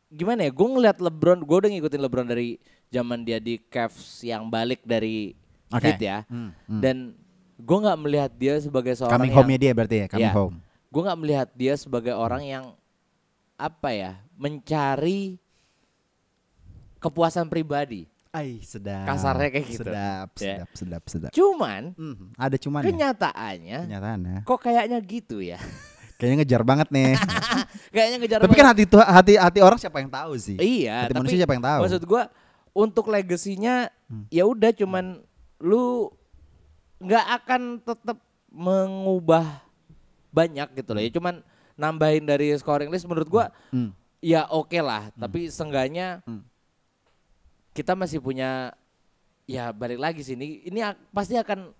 [0.08, 0.50] gimana ya?
[0.50, 5.34] Gue ngeliat LeBron, gue udah ngikutin LeBron dari zaman dia di Cavs yang balik dari
[5.68, 5.82] Oke.
[5.88, 6.18] Heat ya.
[6.26, 6.78] Hmm, hmm.
[6.78, 6.96] Dan
[7.56, 10.36] gue nggak melihat dia sebagai seorang Coming yang home-nya dia berarti ya, coming Iya.
[10.36, 10.56] home.
[10.86, 12.64] gue nggak melihat dia sebagai orang yang
[13.56, 15.40] apa ya mencari
[16.98, 18.04] kepuasan pribadi.
[18.28, 19.08] Ay, sedap.
[19.08, 19.80] Kasarnya kayak gitu.
[19.82, 20.36] Sedap, Ya.
[20.36, 21.30] sedap, sedap, sedap.
[21.32, 24.36] Cuman Hmm, ada cuman ya, kenyataannya kenyataannya.
[24.44, 25.56] kok kayaknya gitu ya.
[26.16, 27.12] Kayaknya ngejar banget nih.
[27.92, 28.72] kayaknya ngejar Tapi kan banget.
[28.72, 30.56] hati tu- hati hati orang siapa yang tahu sih?
[30.56, 31.80] iya, hati tapi manusia siapa yang tahu?
[31.84, 32.22] maksud gua
[32.72, 33.92] untuk legasinya
[34.28, 35.20] ya udah cuman
[35.58, 36.08] lu
[36.98, 38.16] nggak akan tetap
[38.48, 39.60] mengubah
[40.30, 41.44] banyak gitu loh ya cuman
[41.76, 43.92] nambahin dari scoring list menurut gua Hmm.
[44.18, 46.42] ya oke lah tapi seenggaknya Hmm.
[47.70, 48.72] kita masih punya
[49.44, 51.70] ya balik lagi sini ini pasti akan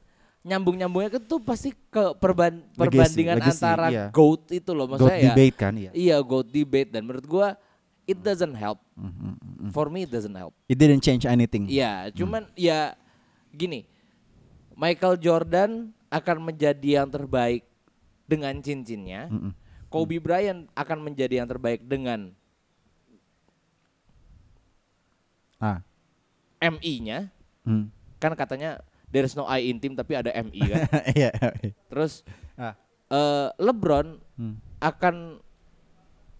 [0.46, 4.06] nyambung nyambungnya itu pasti ke perban- perbandingan legacy, antara iya.
[4.09, 5.90] goat itu loh Goat maksudnya ya debate kan ya.
[5.90, 7.48] iya goat debate dan menurut gua
[8.06, 9.35] it doesn't help Hmm,
[9.74, 11.68] for me it doesn't help It didn't change anything.
[11.68, 12.96] Iya, cuman ya
[13.52, 13.85] gini,
[14.72, 15.70] Michael Jordan
[16.09, 17.61] akan menjadi yang terbaik
[18.24, 19.28] dengan cincinnya.
[19.28, 19.52] Mm-mm.
[19.96, 22.37] Kobe Bryant akan menjadi yang terbaik dengan
[25.56, 25.80] Ah.
[26.61, 27.32] MI-nya.
[27.64, 27.88] Hmm.
[28.20, 30.80] Kan katanya there's no I in team tapi ada MI kan.
[31.16, 31.32] Iya.
[31.88, 32.20] Terus
[32.56, 32.76] Ah.
[33.09, 34.61] eh, LeBron Hmm.
[34.78, 35.40] akan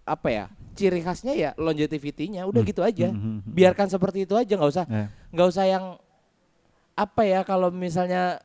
[0.05, 0.45] apa ya?
[0.77, 3.09] Ciri khasnya ya longevity-nya udah gitu aja.
[3.09, 3.51] Hmm, hmm, hmm.
[3.51, 5.09] Biarkan seperti itu aja nggak usah Eh.
[5.33, 5.85] nggak usah yang
[6.93, 8.37] apa ya kalau misalnya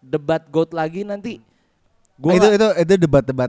[0.00, 1.40] debat goat lagi nanti
[2.20, 3.48] Nah, gua itu itu itu debat-debat.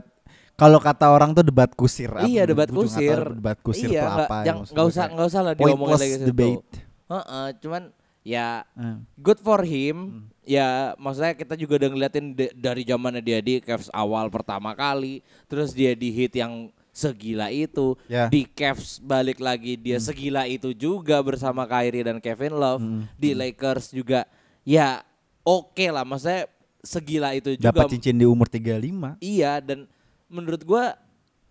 [0.62, 2.10] Kalau kata orang tuh debat kusir.
[2.22, 4.36] Iya debat kusir debat kusir iya, nggak- apa.
[4.42, 6.26] yang nggak usah nggak usah lah diomongin lagi situ.
[6.28, 6.62] debate.
[7.04, 7.82] Heeh, cuman
[8.22, 8.96] ya Eh.
[9.16, 9.96] good for him
[10.40, 15.18] ya maksudnya kita juga udah ngeliatin de- dari zamannya dia di Cavs awal pertama kali
[15.44, 18.26] terus dia di hit yang segila itu Ya.
[18.28, 22.84] di Cavs balik lagi dia segila itu juga bersama Kyrie dan Kevin Love
[23.16, 24.22] di Lakers juga
[24.62, 25.02] ya
[25.40, 26.46] oke lah maksudnya
[26.78, 29.18] segila itu juga Dapat cincin di umur 35.
[29.18, 29.90] Iya dan
[30.32, 30.96] menurut gua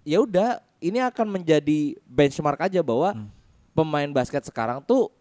[0.02, 3.30] ya udah ini akan menjadi benchmark aja bahwa Hmm.
[3.78, 5.13] pemain basket sekarang tuh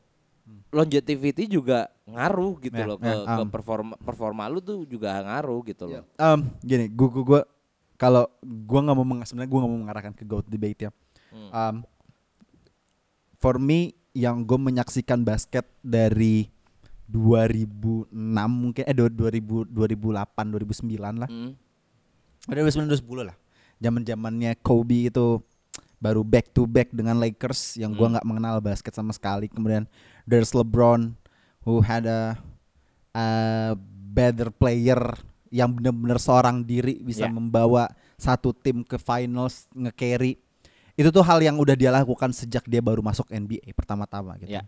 [0.73, 3.49] longevity juga ngaruh gitu Ya, loh ke, ya, ke um.
[3.53, 6.03] performa performa lu tuh juga ngaruh gitu loh.
[6.17, 7.43] Um, gini, gua gua, gua
[7.95, 10.91] kalau gua nggak mau sebenarnya gua nggak mau mengarahkan ke goat debate ya.
[11.31, 11.51] Hmm.
[11.53, 11.77] Um,
[13.39, 16.51] for me yang gue menyaksikan basket dari
[17.07, 18.11] 2006
[18.51, 21.31] mungkin eh 2000 2008 2009 lah.
[21.31, 21.55] Hmm.
[22.47, 23.37] Ada 2009 2010 lah.
[23.81, 25.41] Zaman-zamannya Kobe itu
[25.97, 28.13] baru back to back dengan Lakers yang gua Hmm.
[28.17, 29.49] nggak mengenal basket sama sekali.
[29.49, 29.85] Kemudian
[30.25, 31.17] there's LeBron
[31.65, 32.41] who had a,
[33.13, 33.27] a
[34.11, 35.01] better player
[35.51, 37.33] yang benar-benar seorang diri bisa Ya.
[37.33, 40.39] membawa satu tim ke finals nge-carry.
[40.95, 44.53] Itu tuh hal yang udah dia lakukan sejak dia baru masuk NBA pertama-tama gitu.
[44.53, 44.63] Ya.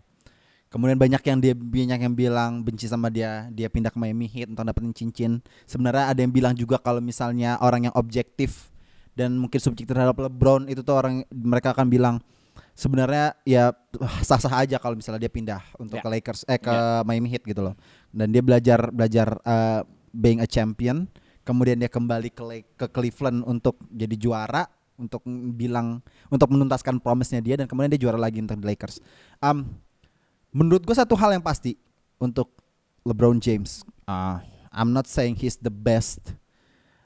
[0.67, 4.49] Kemudian banyak yang dia banyak yang bilang benci sama dia, dia pindah ke Miami Heat
[4.49, 5.31] untuk dapetin cincin.
[5.69, 8.72] Sebenarnya ada yang bilang juga kalau misalnya orang yang objektif
[9.13, 12.15] dan mungkin subjektif terhadap LeBron itu tuh orang mereka akan bilang
[12.73, 13.69] sebenarnya ya
[14.25, 16.03] sah-sah aja kalau misalnya dia pindah untuk Ya.
[16.05, 17.05] ke Lakers eh ke Ya.
[17.05, 17.75] Miami Heat gitu loh.
[18.09, 21.05] Dan dia belajar belajar uh, being a champion,
[21.41, 27.41] kemudian dia kembali ke Lake- ke Cleveland untuk jadi juara untuk bilang untuk menuntaskan promise-nya
[27.41, 29.01] dia dan kemudian dia juara lagi untuk the Lakers.
[29.41, 29.73] Um,
[30.53, 31.73] menurut gue satu hal yang pasti
[32.21, 32.53] untuk
[33.01, 34.37] LeBron James, uh,
[34.69, 36.37] I'm not saying he's the best.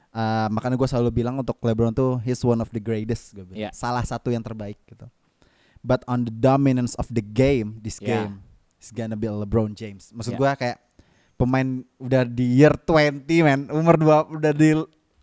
[0.08, 3.68] Uh, makanya gue selalu bilang untuk LeBron tuh he's one of the greatest, gue bilang.
[3.68, 3.72] Yeah.
[3.76, 5.04] salah satu yang terbaik gitu.
[5.84, 8.26] But on the dominance of the game, this Yeah.
[8.26, 8.42] game,
[8.80, 10.10] it's gonna be LeBron James.
[10.10, 10.40] Maksud Yeah.
[10.40, 10.78] gua kayak
[11.38, 14.74] pemain udah di year 20 man, umur dua udah di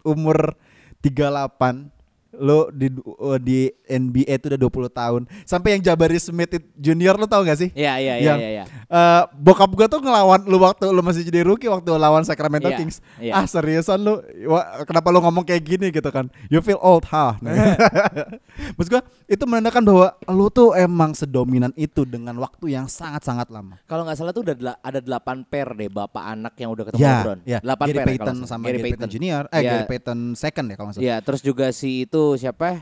[0.06, 0.56] umur
[1.04, 1.92] 38
[2.38, 5.22] lo di uh, di NBA itu udah 20 tahun.
[5.44, 7.70] Sampai yang Jabari Smith it- Junior lo tau gak sih?
[7.72, 8.50] Iya iya iya iya.
[8.52, 8.64] iya.
[8.66, 12.78] eh, bokap gua tuh ngelawan lu waktu lu masih jadi rookie waktu lawan Sacramento Iya,
[12.78, 12.98] Kings.
[13.18, 13.34] iya.
[13.34, 16.28] Ah seriusan lu Wah, kenapa lu ngomong kayak gini gitu kan?
[16.48, 17.36] You feel old, ha?
[18.76, 23.78] Maksud gua itu menandakan bahwa lu tuh emang sedominan itu dengan waktu yang sangat-sangat lama.
[23.84, 27.14] Kalau nggak salah tuh udah ada 8 pair deh bapak anak yang udah ketemu Ya,
[27.20, 27.40] LeBron.
[27.44, 27.60] ya.
[27.60, 29.70] 8 Gary pair Payton sama Gary, Payton Junior, eh Iya.
[29.72, 31.06] Gary Payton second ya kalau nggak salah.
[31.06, 32.82] Iya, terus juga si itu siapa?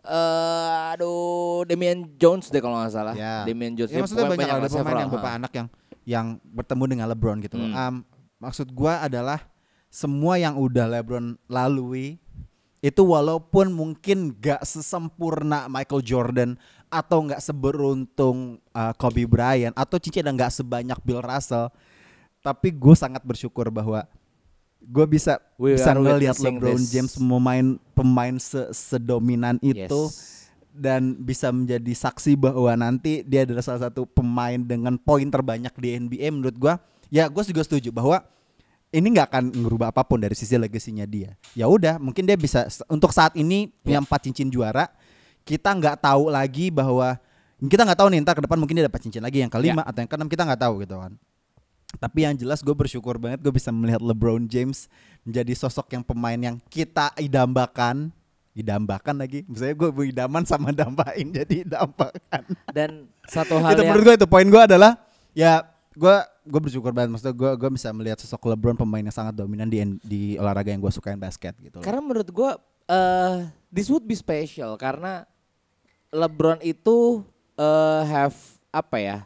[0.00, 3.14] Eh, aduh, Damian Jones deh kalau nggak salah.
[3.14, 3.46] Ya.
[3.46, 3.94] Damian Jones.
[3.94, 5.38] Ya, Ya, maksudnya banyak ada pemain yang bapak ha.
[5.38, 5.68] anak yang
[6.02, 7.56] yang bertemu dengan LeBron gitu.
[7.60, 7.72] Hmm.
[7.76, 7.94] Um,
[8.42, 9.46] maksud gua adalah
[9.92, 12.18] semua yang udah LeBron lalui
[12.80, 16.50] itu walaupun mungkin gak sesempurna Michael Jordan
[16.88, 21.70] atau nggak seberuntung uh, Kobe Bryant atau cincin dan nggak sebanyak Bill Russell,
[22.42, 24.02] tapi gue sangat bersyukur bahwa
[24.80, 26.90] gue bisa We bisa ngelihat LeBron this.
[26.90, 30.48] James pemain pemain se- sedominan itu Yes.
[30.70, 35.88] dan bisa menjadi saksi bahwa nanti dia adalah salah satu pemain dengan poin terbanyak di
[35.96, 36.74] NBA menurut gua.
[37.10, 38.22] Ya gue juga setuju bahwa
[38.90, 41.34] ini nggak akan ngerubah apa pun dari sisi legasinya dia.
[41.54, 44.90] Ya udah mungkin dia bisa untuk saat ini punya empat cincin juara.
[45.42, 47.18] Kita nggak tahu lagi bahwa
[47.60, 50.00] kita nggak tahu nih ntar ke depan mungkin dia dapat cincin lagi yang kelima atau
[50.00, 51.12] yang keenam kita nggak tahu gitu kan
[51.98, 54.86] tapi yang jelas gue bersyukur banget gue bisa melihat LeBron James
[55.26, 58.14] menjadi sosok yang pemain yang kita idambakan
[58.54, 64.04] idambakan lagi misalnya gue idaman sama dambain jadi idambakan Dan satu hal itu yang menurut
[64.06, 64.98] gue itu poin gue adalah
[65.34, 65.64] ya
[65.94, 66.16] gue
[66.46, 69.82] gue bersyukur banget maksudnya gue gue bisa melihat sosok LeBron pemain yang sangat dominan di
[70.02, 71.84] di olahraga yang gue sukain basket gitu loh.
[71.86, 72.58] Karena menurut gua
[72.90, 75.26] eh this would be special karena
[76.10, 77.22] LeBron itu
[77.54, 78.34] eh have
[78.70, 79.18] apa ya?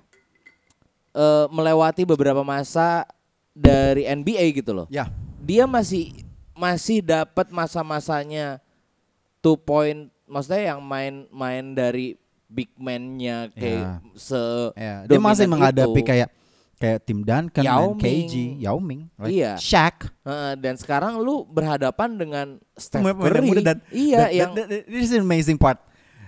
[1.15, 3.07] Eh melewati beberapa masa
[3.51, 4.87] dari NBA gitu loh.
[4.89, 5.07] ya
[5.39, 6.11] Dia masih
[6.53, 8.59] masih dapat masa-masanya
[9.39, 14.15] two point maksudnya yang main-main dari big man-nya kayak Ya.
[14.15, 14.41] se
[14.73, 16.07] ya dia masih menghadapi itu.
[16.07, 16.29] kayak
[16.75, 18.51] kayak tim Duncan Yao dan KG Ming.
[18.61, 19.53] Yao Ming like Iya.
[19.55, 23.43] Shaq Heeh, dan sekarang lu berhadapan dengan Steph Curry.
[23.45, 25.79] muda dan iya dan, yang dan, dan, this is amazing part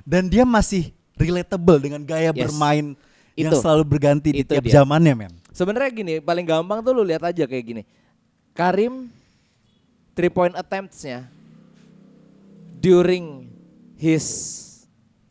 [0.03, 2.43] dan dia masih relatable dengan gaya Yes.
[2.45, 2.95] bermain
[3.37, 3.61] yang Itu.
[3.61, 4.81] selalu berganti di tiap dia.
[4.81, 7.83] zamannya men Sebenarnya gini, paling gampang tuh lu lihat aja kayak gini.
[8.53, 9.09] Karim
[10.13, 11.29] three point attempts-nya
[12.77, 13.49] during
[13.97, 14.25] his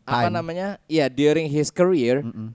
[0.06, 0.34] apa Time.
[0.38, 0.78] namanya?
[0.86, 2.50] Ya, during his career Mm-mm.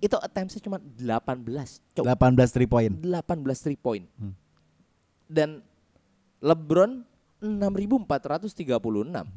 [0.00, 1.80] itu attempts-nya cuma 18.
[1.96, 4.04] Cok, 18 three point 18 three point.
[4.16, 4.32] Hmm.
[5.28, 5.60] Dan
[6.40, 7.04] LeBron
[7.40, 9.28] 6436.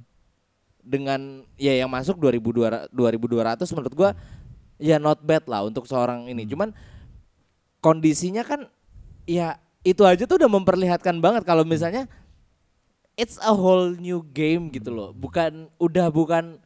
[0.82, 4.12] Dengan ya yang masuk 2200 2200 menurut gua
[4.82, 6.44] ya not bad lah untuk seorang ini.
[6.50, 6.74] Cuman
[7.80, 8.66] kondisinya kan
[9.30, 12.10] ya itu aja tuh udah memperlihatkan banget kalau misalnya
[13.14, 15.10] it's a whole new game gitu loh.
[15.14, 16.58] Bukan udah bukan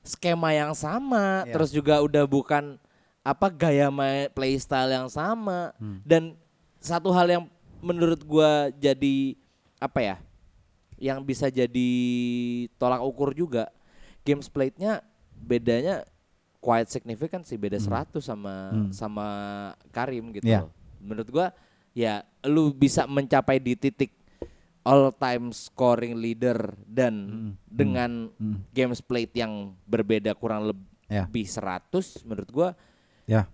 [0.00, 1.52] skema yang sama, Iya.
[1.52, 2.80] terus juga udah bukan
[3.20, 6.32] apa gaya main playstyle yang sama dan
[6.80, 7.44] satu hal yang
[7.84, 9.36] menurut gua jadi
[9.76, 10.16] apa ya?
[10.98, 11.90] yang bisa jadi
[12.74, 13.70] tolak ukur juga
[14.26, 14.98] games plate-nya
[15.38, 16.02] bedanya
[16.58, 18.90] quite significant sih beda 100 sama Hmm.
[18.90, 19.26] sama
[19.88, 20.66] Karim gitu Iya.
[20.66, 20.72] loh.
[20.98, 21.46] Menurut gua
[21.92, 24.10] ya lu bisa mencapai di titik
[24.82, 27.50] all time scoring leader dan Hmm.
[27.64, 28.62] dengan Hmm.
[28.70, 30.66] games plate yang berbeda kurang
[31.06, 31.24] Ya.
[31.24, 32.68] lebih 100 menurut gua
[33.24, 33.46] ya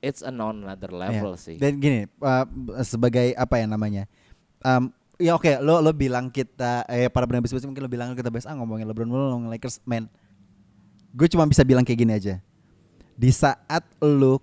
[0.00, 0.98] it's a non another Iya.
[0.98, 1.56] level sih.
[1.56, 2.44] Dan gini, uh,
[2.82, 4.04] sebagai apa ya namanya?
[4.58, 8.26] Um, ya oke, lo lo bilang kita eh para pendengar bisnis mungkin lo bilang kita
[8.26, 10.10] bahas ah ngomongin LeBron mulu ngomongin Lakers, man.
[11.12, 12.40] Gue cuma bisa bilang kayak gini aja.
[13.12, 14.40] Di saat lo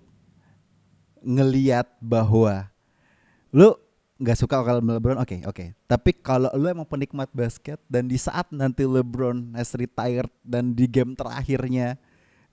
[1.20, 2.70] ngeliat bahwa
[3.50, 3.76] lo
[4.16, 5.64] nggak suka kalau LeBron, oke oke.
[5.84, 10.84] Tapi kalau lo emang penikmat basket dan di saat nanti LeBron has retired dan di
[10.84, 11.96] game terakhirnya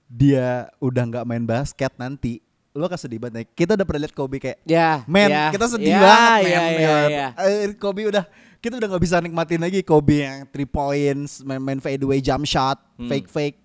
[0.08, 2.40] dia udah nggak main basket nanti,
[2.72, 3.52] lo akan sedih banget.
[3.52, 6.48] Kita udah pernah lihat Kobe kayak Ya, Men, ya, kita sedih ya, banget men.
[6.48, 7.28] ya, ya, ya.
[7.44, 8.24] Eh, Kobe udah
[8.58, 12.80] kita udah nggak bisa nikmatin lagi Kobe yang three points, main, main fadeaway jump shot,
[12.96, 13.06] Hmm.
[13.06, 13.58] fake fake.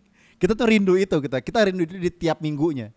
[0.44, 1.39] Kita tuh rindu itu kita.
[1.39, 2.91] Kita rindu itu di tiap minggunya.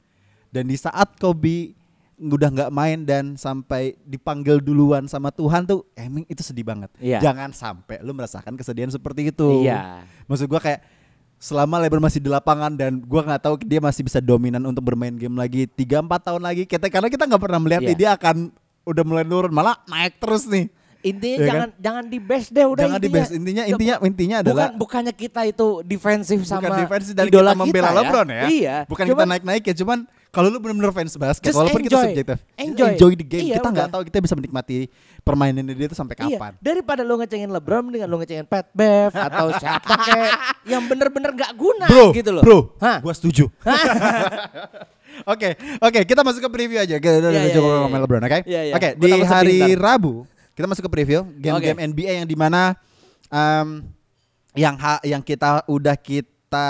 [0.50, 1.78] Dan di saat Kobe
[2.18, 6.90] udah nggak main dan sampai dipanggil duluan sama Tuhan tuh emang itu sedih banget.
[6.98, 7.22] Iya.
[7.22, 9.62] Jangan sampai lu merasakan kesedihan seperti itu.
[9.62, 10.02] Iya.
[10.26, 10.82] Maksud gua kayak
[11.36, 15.12] selama LeBron masih di lapangan dan gua nggak tahu dia masih bisa dominan untuk bermain
[15.12, 18.50] game lagi 3 4 tahun lagi kita karena kita nggak pernah melihat nih dia akan
[18.88, 20.72] udah mulai turun malah naik terus nih.
[21.06, 21.46] Intinya Ya kan?
[21.46, 23.30] jangan jangan di best deh udah Jangan di best.
[23.30, 27.60] Intinya intinya intinya adalah bukan bukannya kita itu defensif sama bukan defense dan idola kita
[27.62, 28.42] membela kita LeBron ya.
[28.48, 28.76] Iya.
[28.84, 29.98] Bukan Cuman kita naik-naik ya, cuman
[30.28, 32.04] kalau lu benar-benar fans basket Just walaupun kita enjoy.
[32.04, 32.36] subjektif.
[32.36, 32.88] just Enjoy.
[32.92, 33.44] enjoy the game.
[33.46, 34.76] Iya, kita nggak tahu kita bisa menikmati
[35.22, 36.52] permainan dia itu sampai Iya, kapan.
[36.60, 40.32] daripada lu ngecengin LeBron mendingan lu ngecengin Pat Bev atau siapa kayak
[40.66, 42.42] yang bener-bener gak guna Bro, gitu loh.
[42.42, 42.98] bro, Hah?
[43.00, 43.48] gua setuju.
[45.24, 47.00] Oke, oke, kita masuk ke preview aja.
[47.00, 48.04] Kita udah Iya, udah iya, cukup iya, ngomongin iya.
[48.04, 48.38] LeBron, oke?
[48.44, 48.74] Iya, iya.
[48.76, 49.58] Oke, Gua di hari.
[49.72, 50.14] Rabu
[50.56, 52.72] kita masuk ke preview game-game NBA yang di mana
[53.28, 53.84] um,
[54.56, 56.68] yang ha- yang kita udah kita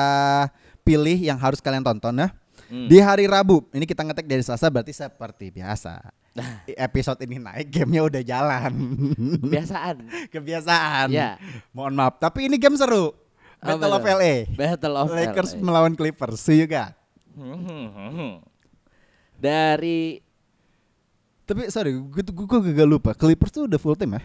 [0.83, 2.29] pilih yang harus kalian tonton ya.
[2.67, 2.91] Hmm.
[2.91, 6.03] Di hari Rabu, ini kita ngetek dari Selasa berarti seperti biasa.
[6.67, 8.73] Episode ini naik, gamenya udah jalan.
[9.41, 9.97] Kebiasaan.
[10.35, 11.09] Kebiasaan.
[11.15, 11.39] Iya.
[11.71, 13.15] Mohon maaf, tapi ini game seru.
[13.63, 14.19] Battle of tuh?
[14.19, 14.35] LA.
[14.53, 15.63] Battle of Lakers LA.
[15.63, 16.43] melawan Clippers.
[16.43, 16.93] See you guys.
[19.39, 20.26] Dari
[21.47, 23.11] Tapi sorry, gue gue gue gagal lupa.
[23.15, 24.23] Clippers tuh udah full tim ya?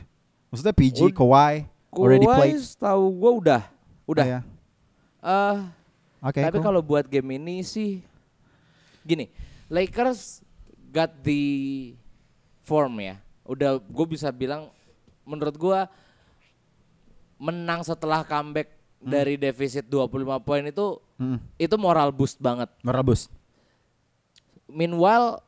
[0.49, 1.63] Maksudnya PG, Kawhi,
[1.93, 2.65] already Kawhi played.
[2.75, 3.61] tahu gua udah
[4.03, 4.25] udah.
[4.25, 4.39] Iya.
[5.21, 5.57] Eh,
[6.19, 6.41] Oke.
[6.41, 6.65] tapi cool.
[6.65, 8.01] kalau buat game ini sih
[9.01, 9.29] gini,
[9.67, 10.41] Lakers
[10.89, 11.41] got the
[12.59, 13.15] form ya.
[13.45, 14.73] Udah gue bisa bilang
[15.23, 15.87] menurut gua
[17.37, 20.09] menang setelah comeback dari defisit 25
[20.41, 21.37] poin itu Hmm.
[21.55, 22.65] itu moral boost banget.
[22.81, 23.29] Merebus.
[24.65, 25.45] Meanwhile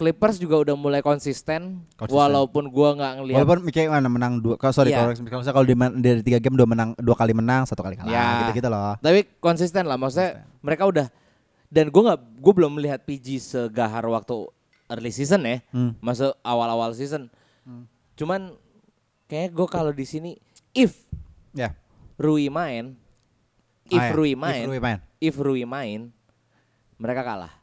[0.00, 2.16] Clippers juga udah mulai konsisten, Konsisten.
[2.16, 5.04] walaupun gua nggak ngelihat Walaupun kayak mana menang dua, kalau sorry Iya.
[5.04, 8.00] kalau kalau misalnya kalau di dari tiga game dua menang dua kali menang satu kali
[8.00, 8.48] kalah Ya.
[8.48, 8.96] gitu gitu loh.
[8.96, 11.06] Tapi konsisten lah, maksudnya mereka udah
[11.68, 14.48] dan gue nggak, gue belum melihat PG segahar waktu
[14.88, 15.92] early season ya, Hmm.
[16.00, 17.28] masuk awal-awal season.
[18.16, 18.56] Cuman
[19.26, 20.40] kayak gue kalau di sini,
[20.72, 21.04] if
[21.52, 21.76] Ya.
[22.16, 22.96] Rui main,
[23.86, 24.16] if Ah, ya.
[24.16, 24.98] Rui If main, Rui main.
[25.18, 26.00] if Rui main,
[26.96, 27.59] mereka kalah.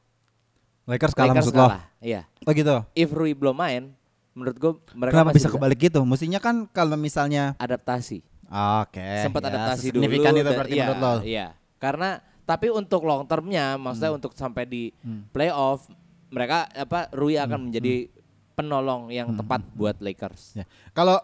[0.88, 1.68] Lakers kalah Lakers maksud lo.
[1.68, 2.22] kalah, iya.
[2.48, 2.76] Oh gitu.
[2.96, 3.92] If Rui belum main,
[4.32, 6.00] menurut gue mereka Kenapa masih bisa kebalik gitu?
[6.08, 8.24] Mestinya kan kalau misalnya adaptasi.
[8.48, 9.04] Oke.
[9.28, 10.08] sempat ya, adaptasi dulu.
[10.08, 11.14] signifikan itu berarti iya, menurut lo.
[11.28, 11.48] Iya.
[11.78, 12.10] Karena
[12.48, 14.96] tapi untuk long termnya, maksudnya untuk sampai di
[15.36, 15.92] playoff,
[16.32, 18.08] mereka apa Rui akan menjadi
[18.56, 20.64] penolong yang tepat buat Lakers.
[20.64, 20.66] Ya.
[20.96, 21.20] Kalau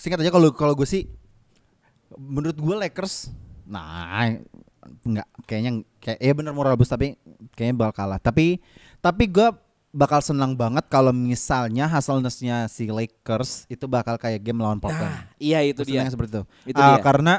[0.00, 1.06] singkat aja kalau kalau gue sih
[2.18, 3.30] menurut gue Lakers
[3.64, 4.34] nah
[5.02, 7.16] nggak kayaknya kayak ya bener moral boost tapi
[7.52, 8.18] kayaknya bakal kalah.
[8.18, 8.58] Tapi
[8.98, 9.48] tapi gue
[9.94, 15.06] bakal senang banget kalau misalnya hasilnya si Lakers itu bakal kayak game lawan Portland.
[15.06, 16.02] Nah, iya itu dia.
[16.02, 16.42] yang seperti itu.
[16.74, 17.02] Itu Ah, dia.
[17.04, 17.34] Karena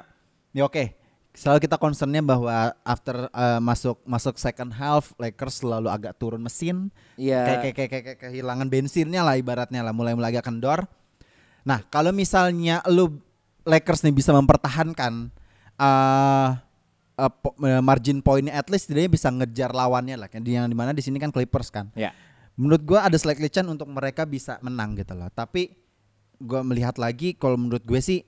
[0.55, 0.95] ya oke,
[1.35, 6.87] selalu kita concernnya bahwa after uh, masuk masuk second half Lakers selalu agak turun mesin.
[7.19, 7.43] Iya.
[7.43, 10.87] Kayak, kayak, kayak, kayak- kayak kehilangan bensinnya lah ibaratnya lah mulai-mulai agak kendor.
[11.67, 13.19] Nah, kalau misalnya lu
[13.67, 15.27] Lakers nih bisa mempertahankan
[15.75, 16.49] uh,
[17.15, 20.27] uh, po- margin poinnya at least dia bisa ngejar lawannya lah.
[20.27, 21.91] Yang di- Yang di mana di sini kan Clippers kan.
[21.93, 22.11] Ya.
[22.55, 25.27] Menurut gua ada slightly chance untuk mereka bisa menang gitu loh.
[25.27, 25.75] Tapi
[26.37, 28.23] gua melihat lagi kalau menurut gue sih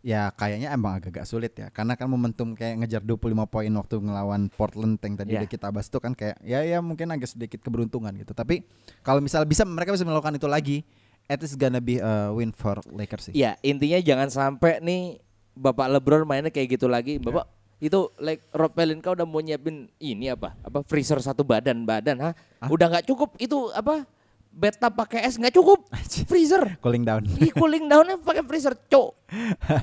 [0.00, 1.68] ya kayaknya emang agak-agak sulit ya.
[1.68, 5.40] Karena kan momentum kayak ngejar 25 poin waktu ngelawan Portland yang tadi Ya.
[5.40, 8.32] udah kita bahas itu kan kayak ya ya mungkin agak sedikit keberuntungan gitu.
[8.32, 8.64] Tapi
[9.00, 10.76] kalau misal bisa mereka bisa melakukan itu lagi,
[11.24, 13.34] at least gonna be a win for Lakers sih.
[13.34, 15.20] Iya, intinya jangan sampai nih
[15.52, 17.20] Bapak LeBron mainnya kayak gitu lagi.
[17.20, 17.44] Bapak
[17.80, 20.52] itu like Rob Pelinka udah mau nyiapin ini apa?
[20.60, 22.30] Apa freezer satu badan badan, ha?
[22.68, 24.04] Udah nggak cukup itu apa?
[24.50, 25.88] Beta pakai es nggak cukup.
[26.28, 26.76] Freezer.
[26.84, 27.22] Cooling down.
[27.38, 29.16] Ih cooling downnya pakai freezer, cok.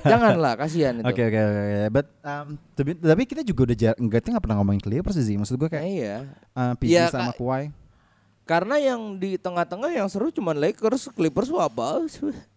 [0.05, 1.07] Janganlah, kasihan itu.
[1.07, 1.87] Oke oke oke.
[1.89, 5.39] But um, tapi, tapi kita juga udah jar enggak nggak pernah ngomongin Clippers sih.
[5.39, 6.15] Maksud gue Nah, kayak iya.
[6.53, 7.31] uh, PG Iya, sama.
[7.33, 7.71] Kawhi.
[8.47, 12.03] Karena yang di tengah-tengah yang seru cuma Lakers, Clippers apa?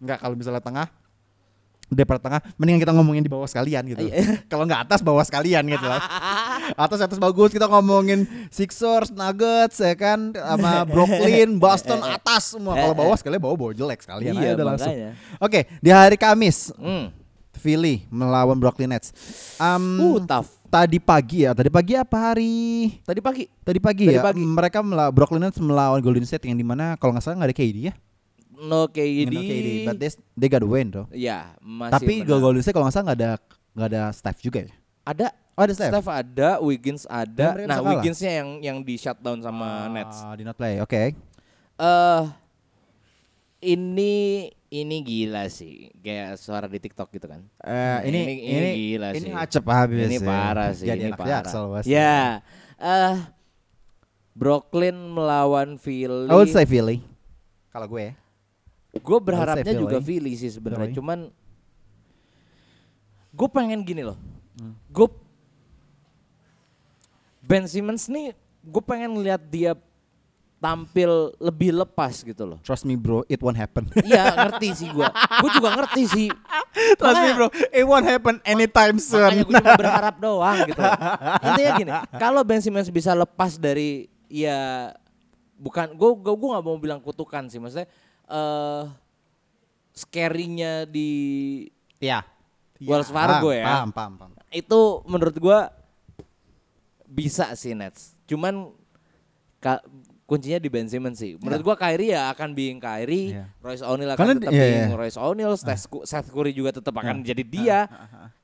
[0.02, 0.86] Enggak kalau misalnya tengah
[1.90, 4.06] daripada tengah mendingan kita ngomongin di bawah sekalian gitu.
[4.06, 4.14] Iya.
[4.50, 5.98] kalau nggak atas bawah sekalian gitu loh.
[6.86, 12.78] atas atas bagus kita ngomongin Sixers, Nuggets ya kan sama Brooklyn, Boston atas semua.
[12.78, 14.94] Kalau bawah sekalian bawah bawah jelek sekalian Iya, aja udah langsung.
[15.38, 17.10] Oke, di hari Kamis Hmm.
[17.52, 19.12] Philly melawan Brooklyn Nets.
[19.60, 20.48] Um, Uh, tough.
[20.70, 22.88] Tadi pagi ya, tadi pagi apa hari?
[23.02, 23.44] Tadi pagi.
[23.60, 24.38] Tadi pagi Tadi ya, pagi.
[24.40, 27.58] mereka mela Brooklyn Nets melawan Golden State yang di mana kalau nggak salah nggak ada
[27.58, 27.94] KD ya?
[28.60, 29.26] No KD.
[29.26, 31.08] No KD, but they, they got win though.
[31.10, 32.40] Ya, masih Tapi menang.
[32.40, 33.30] Golden State kalau nggak salah nggak ada
[33.70, 34.72] nggak ada Steph juga ya?
[35.02, 35.92] ada Oh ada Steph.
[35.92, 37.52] Steph ada, Wiggins ada.
[37.64, 37.90] Nah, kalah.
[37.96, 40.20] Wigginsnya yang yang di shutdown sama Nets.
[40.20, 40.80] Ah, did not play.
[40.80, 41.12] Oke.
[41.76, 42.22] Eh
[43.60, 44.12] ini
[44.70, 47.44] ini gila sih, kayak suara di TikTok gitu kan.
[47.60, 49.32] Eh, ini Ini- ini ini gila ini sih.
[49.34, 50.06] acep habis.
[50.08, 50.24] ini ya.
[50.24, 51.28] parah sih, Jadi ini parah.
[51.44, 51.64] Jaksel.
[51.84, 52.40] Ya.
[52.80, 53.16] Eh
[54.32, 56.30] Brooklyn melawan Philly.
[56.30, 57.04] I would say Philly.
[57.68, 58.16] Kalau gue.
[58.98, 60.90] Gue berharapnya juga Philly sih sebenarnya.
[60.90, 60.98] Philly.
[60.98, 61.18] Cuman
[63.30, 64.18] gue pengen gini loh.
[64.58, 64.74] Hmm.
[64.90, 65.06] Gue
[67.46, 69.72] Ben Simmons nih gue pengen lihat dia
[70.60, 72.58] tampil lebih lepas gitu loh.
[72.60, 73.88] Trust me bro, it won't happen.
[74.06, 75.08] Iya ngerti sih gue.
[75.40, 76.28] Gue juga ngerti sih.
[77.00, 79.24] Trust me bro, it won't happen anytime soon.
[79.24, 80.82] Makanya gue cuma berharap doang gitu.
[81.48, 84.92] Intinya gini, kalau Ben Simmons bisa lepas dari ya
[85.56, 87.88] bukan gue gue gue nggak mau bilang kutukan sih, maksudnya
[88.30, 88.84] eh
[89.92, 91.10] scary-nya di
[91.98, 92.24] Iya.
[92.80, 93.66] Wells Fargo paham, ya.
[93.66, 94.30] Paham, paham, paham.
[94.50, 95.68] itu menurut gua
[97.04, 98.16] bisa sih Nets.
[98.24, 98.72] Cuman
[99.58, 99.82] ka-
[100.24, 101.34] kuncinya di Ben Simmons sih.
[101.36, 103.44] Menurut gua Kyrie ya akan being Kyrie, Iya.
[103.60, 104.96] Royce O'Neal akan Karena tetap iya, being iya.
[104.96, 107.26] Royce O'Neal, Cu- Seth Curry juga tetap akan Iya.
[107.30, 107.78] jadi dia.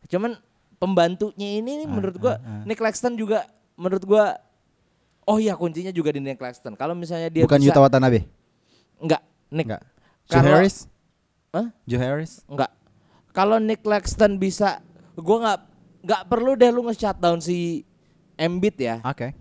[0.07, 0.37] Cuman
[0.77, 2.63] pembantunya ini nih menurut gua ah, ah.
[2.63, 4.37] Nick Claxton juga menurut gua
[5.25, 6.77] oh iya kuncinya juga di Nick Claxton.
[6.77, 8.29] Kalau misalnya dia Bukan bisa Yuta Watanabe?
[8.97, 9.83] enggak Nick Enggak.
[10.27, 10.77] Joe Harris?
[11.55, 11.69] Hah?
[11.87, 12.43] Joe Harris?
[12.51, 12.71] Enggak.
[13.31, 14.81] Kalau Nick Claxton bisa,
[15.15, 15.61] gua nggak
[16.07, 17.83] nggak perlu deh lu nge-shutdown si
[18.37, 18.97] Embiid ya.
[19.03, 19.33] Oke.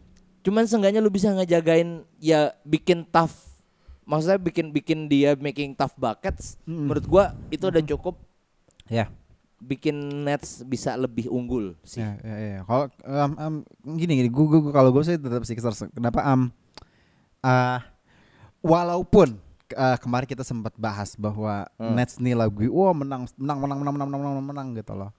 [0.46, 3.34] Cuman seenggaknya lu bisa ngejagain ya bikin tough.
[4.06, 6.62] Maksudnya bikin bikin dia making tough buckets.
[6.70, 8.22] Menurut gua itu udah cukup
[8.86, 9.10] Ya.
[9.58, 11.98] bikin Nets bisa lebih unggul sih.
[12.06, 12.60] Ya, ya, ya.
[12.70, 13.56] Kalau um, um,
[13.98, 15.90] gini gini, gua, gua, kalau gue sih tetap Sixers.
[15.90, 16.22] Kenapa?
[16.22, 16.54] Um,
[17.42, 17.82] uh,
[18.62, 19.42] walaupun
[19.72, 21.94] uh, kemarin kita sempat bahas bahwa Hmm.
[21.94, 25.12] Nets nih lagi, wah menang, menang, menang, menang, menang, menang, menang, menang gitu loh.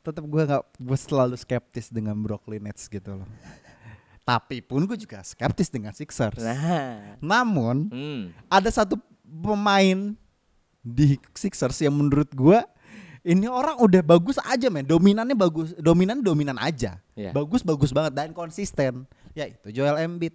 [0.00, 3.28] tetap gue nggak gue selalu skeptis dengan Brooklyn Nets gitu loh.
[4.26, 6.38] Tapi pun gue juga skeptis dengan Sixers.
[6.38, 7.18] Nah.
[7.18, 8.22] Namun Hmm.
[8.46, 10.18] ada satu pemain
[10.78, 12.66] di Sixers yang menurut gua
[13.22, 17.30] ini orang udah bagus aja men dominannya bagus dominan dominan aja Iya.
[17.30, 20.34] bagus bagus banget dan konsisten ya itu Joel Embiid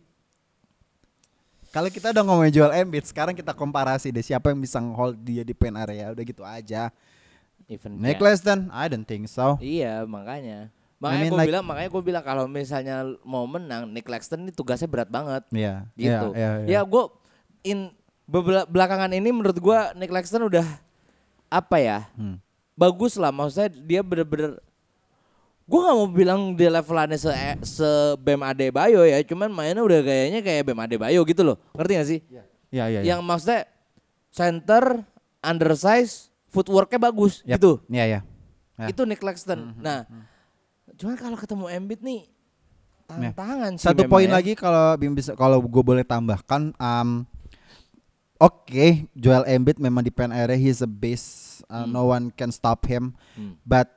[1.70, 5.41] kalau kita udah ngomongin Joel Embiid sekarang kita komparasi deh siapa yang bisa hold dia
[5.41, 6.89] di pen area udah gitu aja
[7.65, 8.15] Even Nick.
[8.15, 10.72] Claxton I don't think so Iya, makanya.
[10.97, 14.49] Makanya mean, gue like- bilang, makanya gue bilang kalau misalnya mau menang, Nick Claxton ini
[14.49, 15.43] tugasnya berat banget.
[15.51, 16.28] Iya Gitu.
[16.34, 17.03] iya, iya, Ya gue
[17.61, 17.91] in
[18.68, 20.65] belakangan ini menurut gue Nick Claxton udah
[21.47, 22.07] apa ya?
[22.15, 22.41] Hmm.
[22.74, 24.57] Bagus lah, maksudnya dia bener-bener
[25.68, 27.28] Gue gak mau bilang dia levelannya se,
[27.68, 27.89] se
[28.24, 31.59] Bam Adebayo ya, cuman mainnya udah gayanya kayak Bam Adebayo gitu loh.
[31.76, 32.20] Ngerti gak sih?
[32.32, 33.01] Iya, iya, iya.
[33.03, 33.61] Yang maksudnya
[34.32, 35.03] center,
[35.43, 37.59] undersize, footworknya bagus Yap.
[37.59, 37.84] gitu.
[37.91, 38.20] Iya, iya.
[38.80, 38.88] Ya.
[38.88, 39.76] Itu Nick Claxton.
[39.84, 40.07] Nah,
[40.95, 42.22] cuman kalau ketemu Embiid nih
[43.07, 44.36] tantangan sih Satu poin ya.
[44.36, 47.24] lagi kalau Bim bisa kalau gue boleh tambahkan um,
[48.38, 51.65] Oke, Joel Embiid memang di pen area he's a beast.
[51.65, 53.18] Uh, No one can stop him.
[53.34, 53.57] Hmm.
[53.65, 53.89] But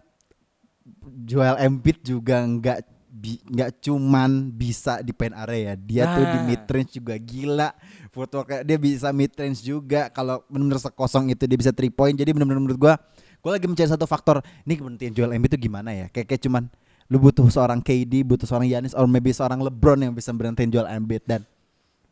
[1.26, 2.78] Joel Embiid juga nggak
[3.10, 5.74] bi- nggak cuman bisa di pen area.
[5.74, 6.46] Dia tuh di Nah.
[6.46, 7.70] mid range juga gila.
[8.10, 10.08] Footwork dia bisa mid range juga.
[10.10, 12.14] Kalau benar-benar sekosong itu dia bisa three point.
[12.14, 12.94] Jadi benar-benar menurut gua
[13.40, 14.40] gua lagi mencari satu faktor.
[14.62, 16.06] Ini berhentiin Joel Embiid itu gimana ya?
[16.08, 16.62] Kayak kayak cuman
[17.10, 20.86] lu butuh seorang KD, butuh seorang Giannis, or maybe seorang LeBron yang bisa berhentiin Joel
[20.94, 21.42] Embiid dan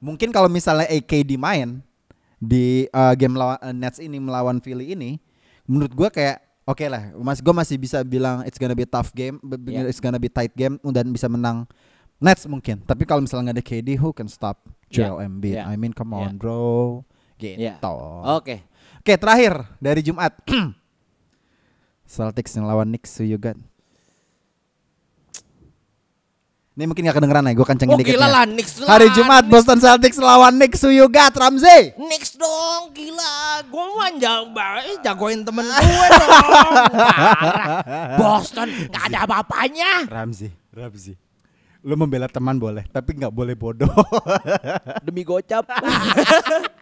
[0.03, 1.78] mungkin kalau misalnya AKD main
[2.38, 5.22] di uh, game lawan uh, Nets ini melawan Philly ini,
[5.66, 9.41] menurut gua kayak oke lah, mas gue masih bisa bilang it's gonna be tough game,
[9.64, 9.89] Yeah.
[9.89, 11.64] it's gonna be tight game dan bisa menang
[12.21, 12.85] Nets mungkin.
[12.85, 14.61] Tapi kalau misalnya nggak ada KD, who can stop
[14.93, 15.64] Joel Embiid?
[15.64, 15.71] Yeah.
[15.71, 16.37] I mean come on Yeah.
[16.37, 16.69] bro,
[17.41, 17.57] gitu.
[17.57, 17.81] Yeah.
[18.37, 18.61] Oke.
[19.01, 20.35] Oke terakhir dari Jumat,
[22.09, 23.57] Celtics yang lawan Knicks, who you got?
[26.79, 28.35] Ini mungkin gak kedengeran ya, gue kencengin Oh dikit gila ya.
[28.39, 28.89] lah Knicks lah.
[28.95, 31.91] Hari Jumat Boston Celtics lawan Knicks, who you got Ramzi?
[31.99, 33.66] Knicks dong gila.
[33.66, 36.39] Gue mah jauh banget jagoin temen gue dong.
[38.14, 40.07] Boston gak ada apa-apanya.
[40.07, 41.18] Ramzi, Ramzi.
[41.83, 43.91] Lu membela teman boleh, tapi nggak boleh bodoh.
[45.03, 45.66] Demi gocap.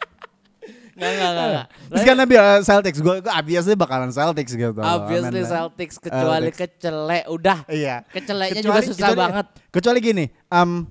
[0.96, 1.66] Nggak, nggak, nggak, nggak.
[1.92, 4.72] Terus kan uh, Celtics, gue gue obviously bakalan Celtics gitu.
[4.80, 6.56] Obviously I mean, Celtics kecuali Celtics.
[6.56, 7.58] kecele udah.
[7.68, 7.96] Iya.
[8.08, 9.46] Keceleknya Kecuali- juga susah kecuali- banget.
[9.68, 10.88] Kecuali gini, um,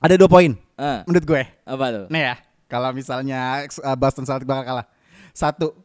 [0.00, 1.42] ada dua poin Eh, menurut gue.
[1.44, 2.04] apa tuh?
[2.08, 4.86] Nih ya, kalau misalnya uh, Boston Celtics bakal kalah.
[5.36, 5.76] Satu,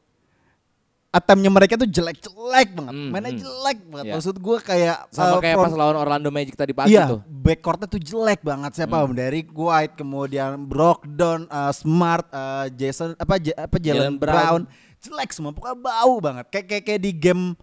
[1.16, 2.92] attempt-nya mereka tuh jelek-jelek banget.
[2.92, 3.40] Hmm, Mainnya hmm.
[3.40, 4.06] jelek banget.
[4.06, 4.14] Iya.
[4.14, 7.20] Maksud gue kayak Sama uh, kayak front- pas lawan Orlando Magic tadi pagi Iya, tuh.
[7.24, 9.16] backcourtnya tuh jelek banget siapa Hmm.
[9.16, 14.36] dari White kemudian Brogdon, uh, Smart, uh, Jason apa J- apa Jalen Jalen Brown.
[14.36, 14.62] Brown.
[14.98, 17.54] jelek semua pokoknya bau banget kayak kayak, kayak di game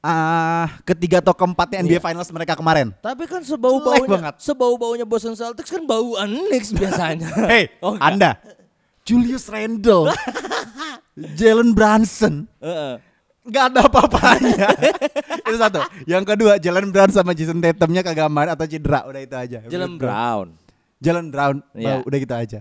[0.00, 2.94] ah ketiga atau keempatnya NBA Finals mereka kemarin.
[2.96, 4.34] Tapi kan sebau baunya, banget.
[4.38, 7.26] sebau baunya Boston Celtics kan bauan Knicks biasanya.
[7.44, 8.06] Hey, Oh, enggak.
[8.06, 8.30] Anda
[9.06, 10.10] Julius Randle,
[11.38, 12.50] Jalen Brunson,
[13.46, 14.66] nggak ada apa-apanya.
[15.46, 15.78] itu satu.
[16.04, 19.58] Yang kedua, Jalen Brown sama Jason Tatumnya kagak main atau cedera, udah itu aja.
[19.64, 19.94] Jalen.
[19.94, 20.58] Brown.
[20.98, 22.02] Jalen Brown, Iya.
[22.02, 22.60] bau, udah gitu aja.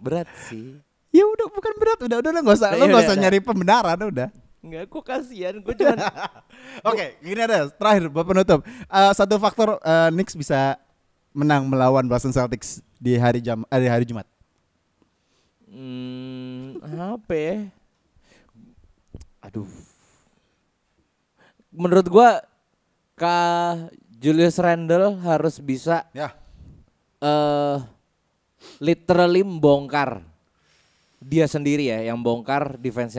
[0.00, 0.80] Berat sih.
[1.10, 3.22] Ya udah bukan berat, udah udah udah nggak usah, Ya lo nggak udah, usah udah.
[3.22, 4.28] nyari pembenaran udah.
[4.60, 5.54] Enggak, gue kasihan.
[5.58, 5.96] Gue cuman
[6.90, 8.60] Oke, gini ada terakhir buat penutup.
[8.66, 10.76] Eh, satu faktor eh, Knicks bisa
[11.32, 14.28] menang melawan Boston Celtics di hari jam eh, di hari Jumat.
[15.70, 17.56] Hmm, apa ya?
[19.46, 19.68] Aduh.
[21.70, 22.42] Menurut gua
[23.14, 26.34] Kak Julius Randle harus bisa Ya.
[27.20, 27.78] eh
[28.80, 30.24] literally bongkar
[31.20, 33.16] dia sendiri ya yang bongkar defense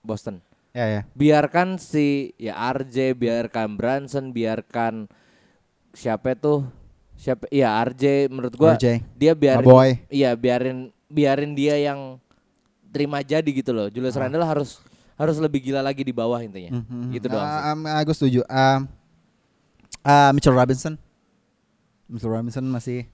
[0.00, 0.40] Boston.
[0.74, 1.02] Ya ya.
[1.14, 5.06] Biarkan si ya RJ, biarkan Branson, biarkan
[5.94, 6.66] siapa tuh?
[7.14, 7.46] Siapa?
[7.48, 9.00] Iya RJ menurut gua RJ.
[9.14, 9.70] dia biarin
[10.10, 12.18] iya biarin biarin dia yang
[12.90, 13.86] terima jadi gitu loh.
[13.86, 14.26] Julius Ah.
[14.26, 14.82] Randle harus
[15.14, 16.82] harus lebih gila lagi di bawah intinya.
[17.14, 17.46] Gitu doang.
[17.46, 18.42] Ah, um, aku setuju.
[18.50, 18.90] Um,
[20.02, 20.98] ah, Mitchell Robinson.
[22.10, 23.06] Mitchell Robinson masih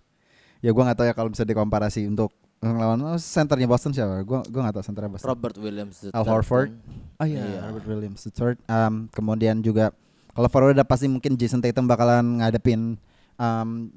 [0.60, 4.20] ya gua nggak tahu ya kalau bisa dikomparasi untuk ngelawan oh, senternya Boston siapa?
[4.24, 5.28] Gua gua nggak tahu senternya Boston.
[5.28, 6.24] Robert Williams Al.
[6.24, 6.72] Horford.
[7.20, 7.60] Oh iya, Iya.
[7.68, 8.56] Robert Williams the third.
[8.68, 9.92] Um, kemudian juga
[10.32, 12.96] kalau forward udah pasti mungkin Jason Tatum bakalan ngadepin
[13.36, 13.88] um,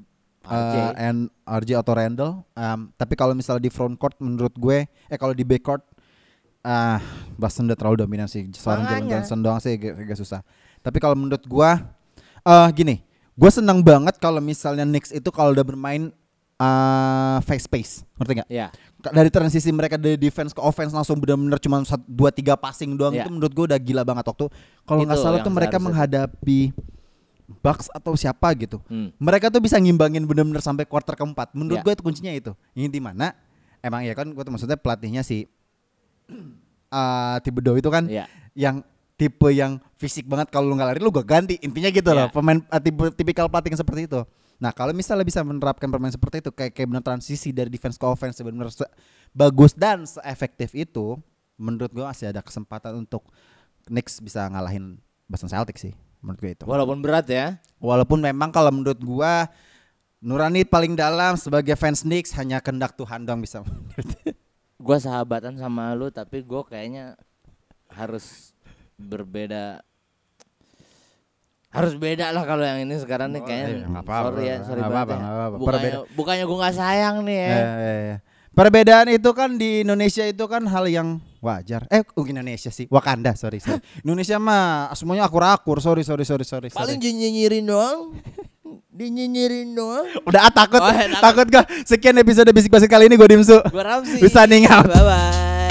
[0.43, 0.75] RJ.
[0.75, 2.31] uh, and RJ atau Randall.
[2.51, 5.83] Um, tapi kalau misalnya di front court menurut gue, eh kalau di back court,
[6.61, 6.99] ah
[7.35, 8.43] Boston udah terlalu dominan sih.
[8.49, 9.07] Seorang Jalen.
[9.09, 10.43] Johnson doang sih agak, agak susah.
[10.79, 11.69] Tapi kalau menurut gue,
[12.43, 12.95] eh gini,
[13.33, 16.11] gue senang banget kalau misalnya Knicks itu kalau udah bermain
[16.59, 18.49] uh, face space, ngerti nggak?
[18.51, 18.67] Ya.
[18.99, 23.11] Ka- dari transisi mereka dari defense ke offense langsung benar-benar cuma dua tiga passing doang
[23.11, 23.27] Iya.
[23.27, 24.47] itu menurut gue udah gila banget waktu
[24.83, 26.71] kalau nggak salah tuh mereka menghadapi
[27.61, 29.13] Bucks atau siapa gitu Hmm.
[29.19, 31.83] mereka tuh bisa ngimbangin bener-bener sampai quarter keempat menurut Ya.
[31.83, 33.35] gue itu kuncinya itu ini di mana
[33.79, 35.45] emang ya kan gue tuh maksudnya pelatihnya si
[36.89, 38.25] uh, Thibodeau itu kan Iya.
[38.55, 38.81] yang
[39.13, 42.33] tipe yang fisik banget kalau lu nggak lari lu gak ganti intinya gitu loh Ya.
[42.33, 44.21] pemain uh, tipe tipikal pelatih yang seperti itu
[44.57, 48.05] nah kalau misalnya bisa menerapkan permainan seperti itu kayak kayak bener transisi dari defense ke
[48.05, 48.71] offense benar
[49.29, 51.19] bagus dan seefektif itu
[51.55, 53.27] menurut gue masih ada kesempatan untuk
[53.83, 54.95] Knicks bisa ngalahin
[55.27, 55.93] Boston Celtics sih
[56.23, 57.59] menurut gue itu Walaupun berat ya.
[57.83, 59.51] Walaupun memang kalau menurut gua
[60.23, 63.59] Nurani paling dalam sebagai fans Knicks hanya kehendak Tuhan doang bisa.
[64.79, 67.19] Gua sahabatan sama lu tapi gua kayaknya
[67.91, 68.55] harus
[68.95, 69.83] berbeda
[71.73, 74.79] harus beda lah kalau yang ini sekarang nih kayaknya iya, nggak apa-apa, sorry ya sorry
[74.79, 75.33] nggak banget apa-apa, ya.
[75.33, 75.57] apa-apa.
[75.57, 78.17] bukannya, bukannya gua nggak sayang nih ya Eh, eh, eh.
[78.53, 81.83] Perbedaan itu kan di Indonesia itu kan hal yang wajar.
[81.91, 83.83] Eh, bukan Indonesia sih, Wakanda, sorry, sorry.
[84.07, 86.71] Indonesia mah semuanya akur-akur, sorry, sorry, sorry, sorry.
[86.71, 86.79] sorry.
[86.79, 88.15] paling nyinyirin doang
[88.93, 91.21] dinyinyirin doang Udah ah, takut, Oh, ya, takut.
[91.43, 91.65] takut gak?
[91.83, 93.57] Sekian episode bisik-bisik kali ini gue Dimsu.
[93.73, 94.85] gua Ramsi Bisa ning out.
[94.85, 95.61] bye bye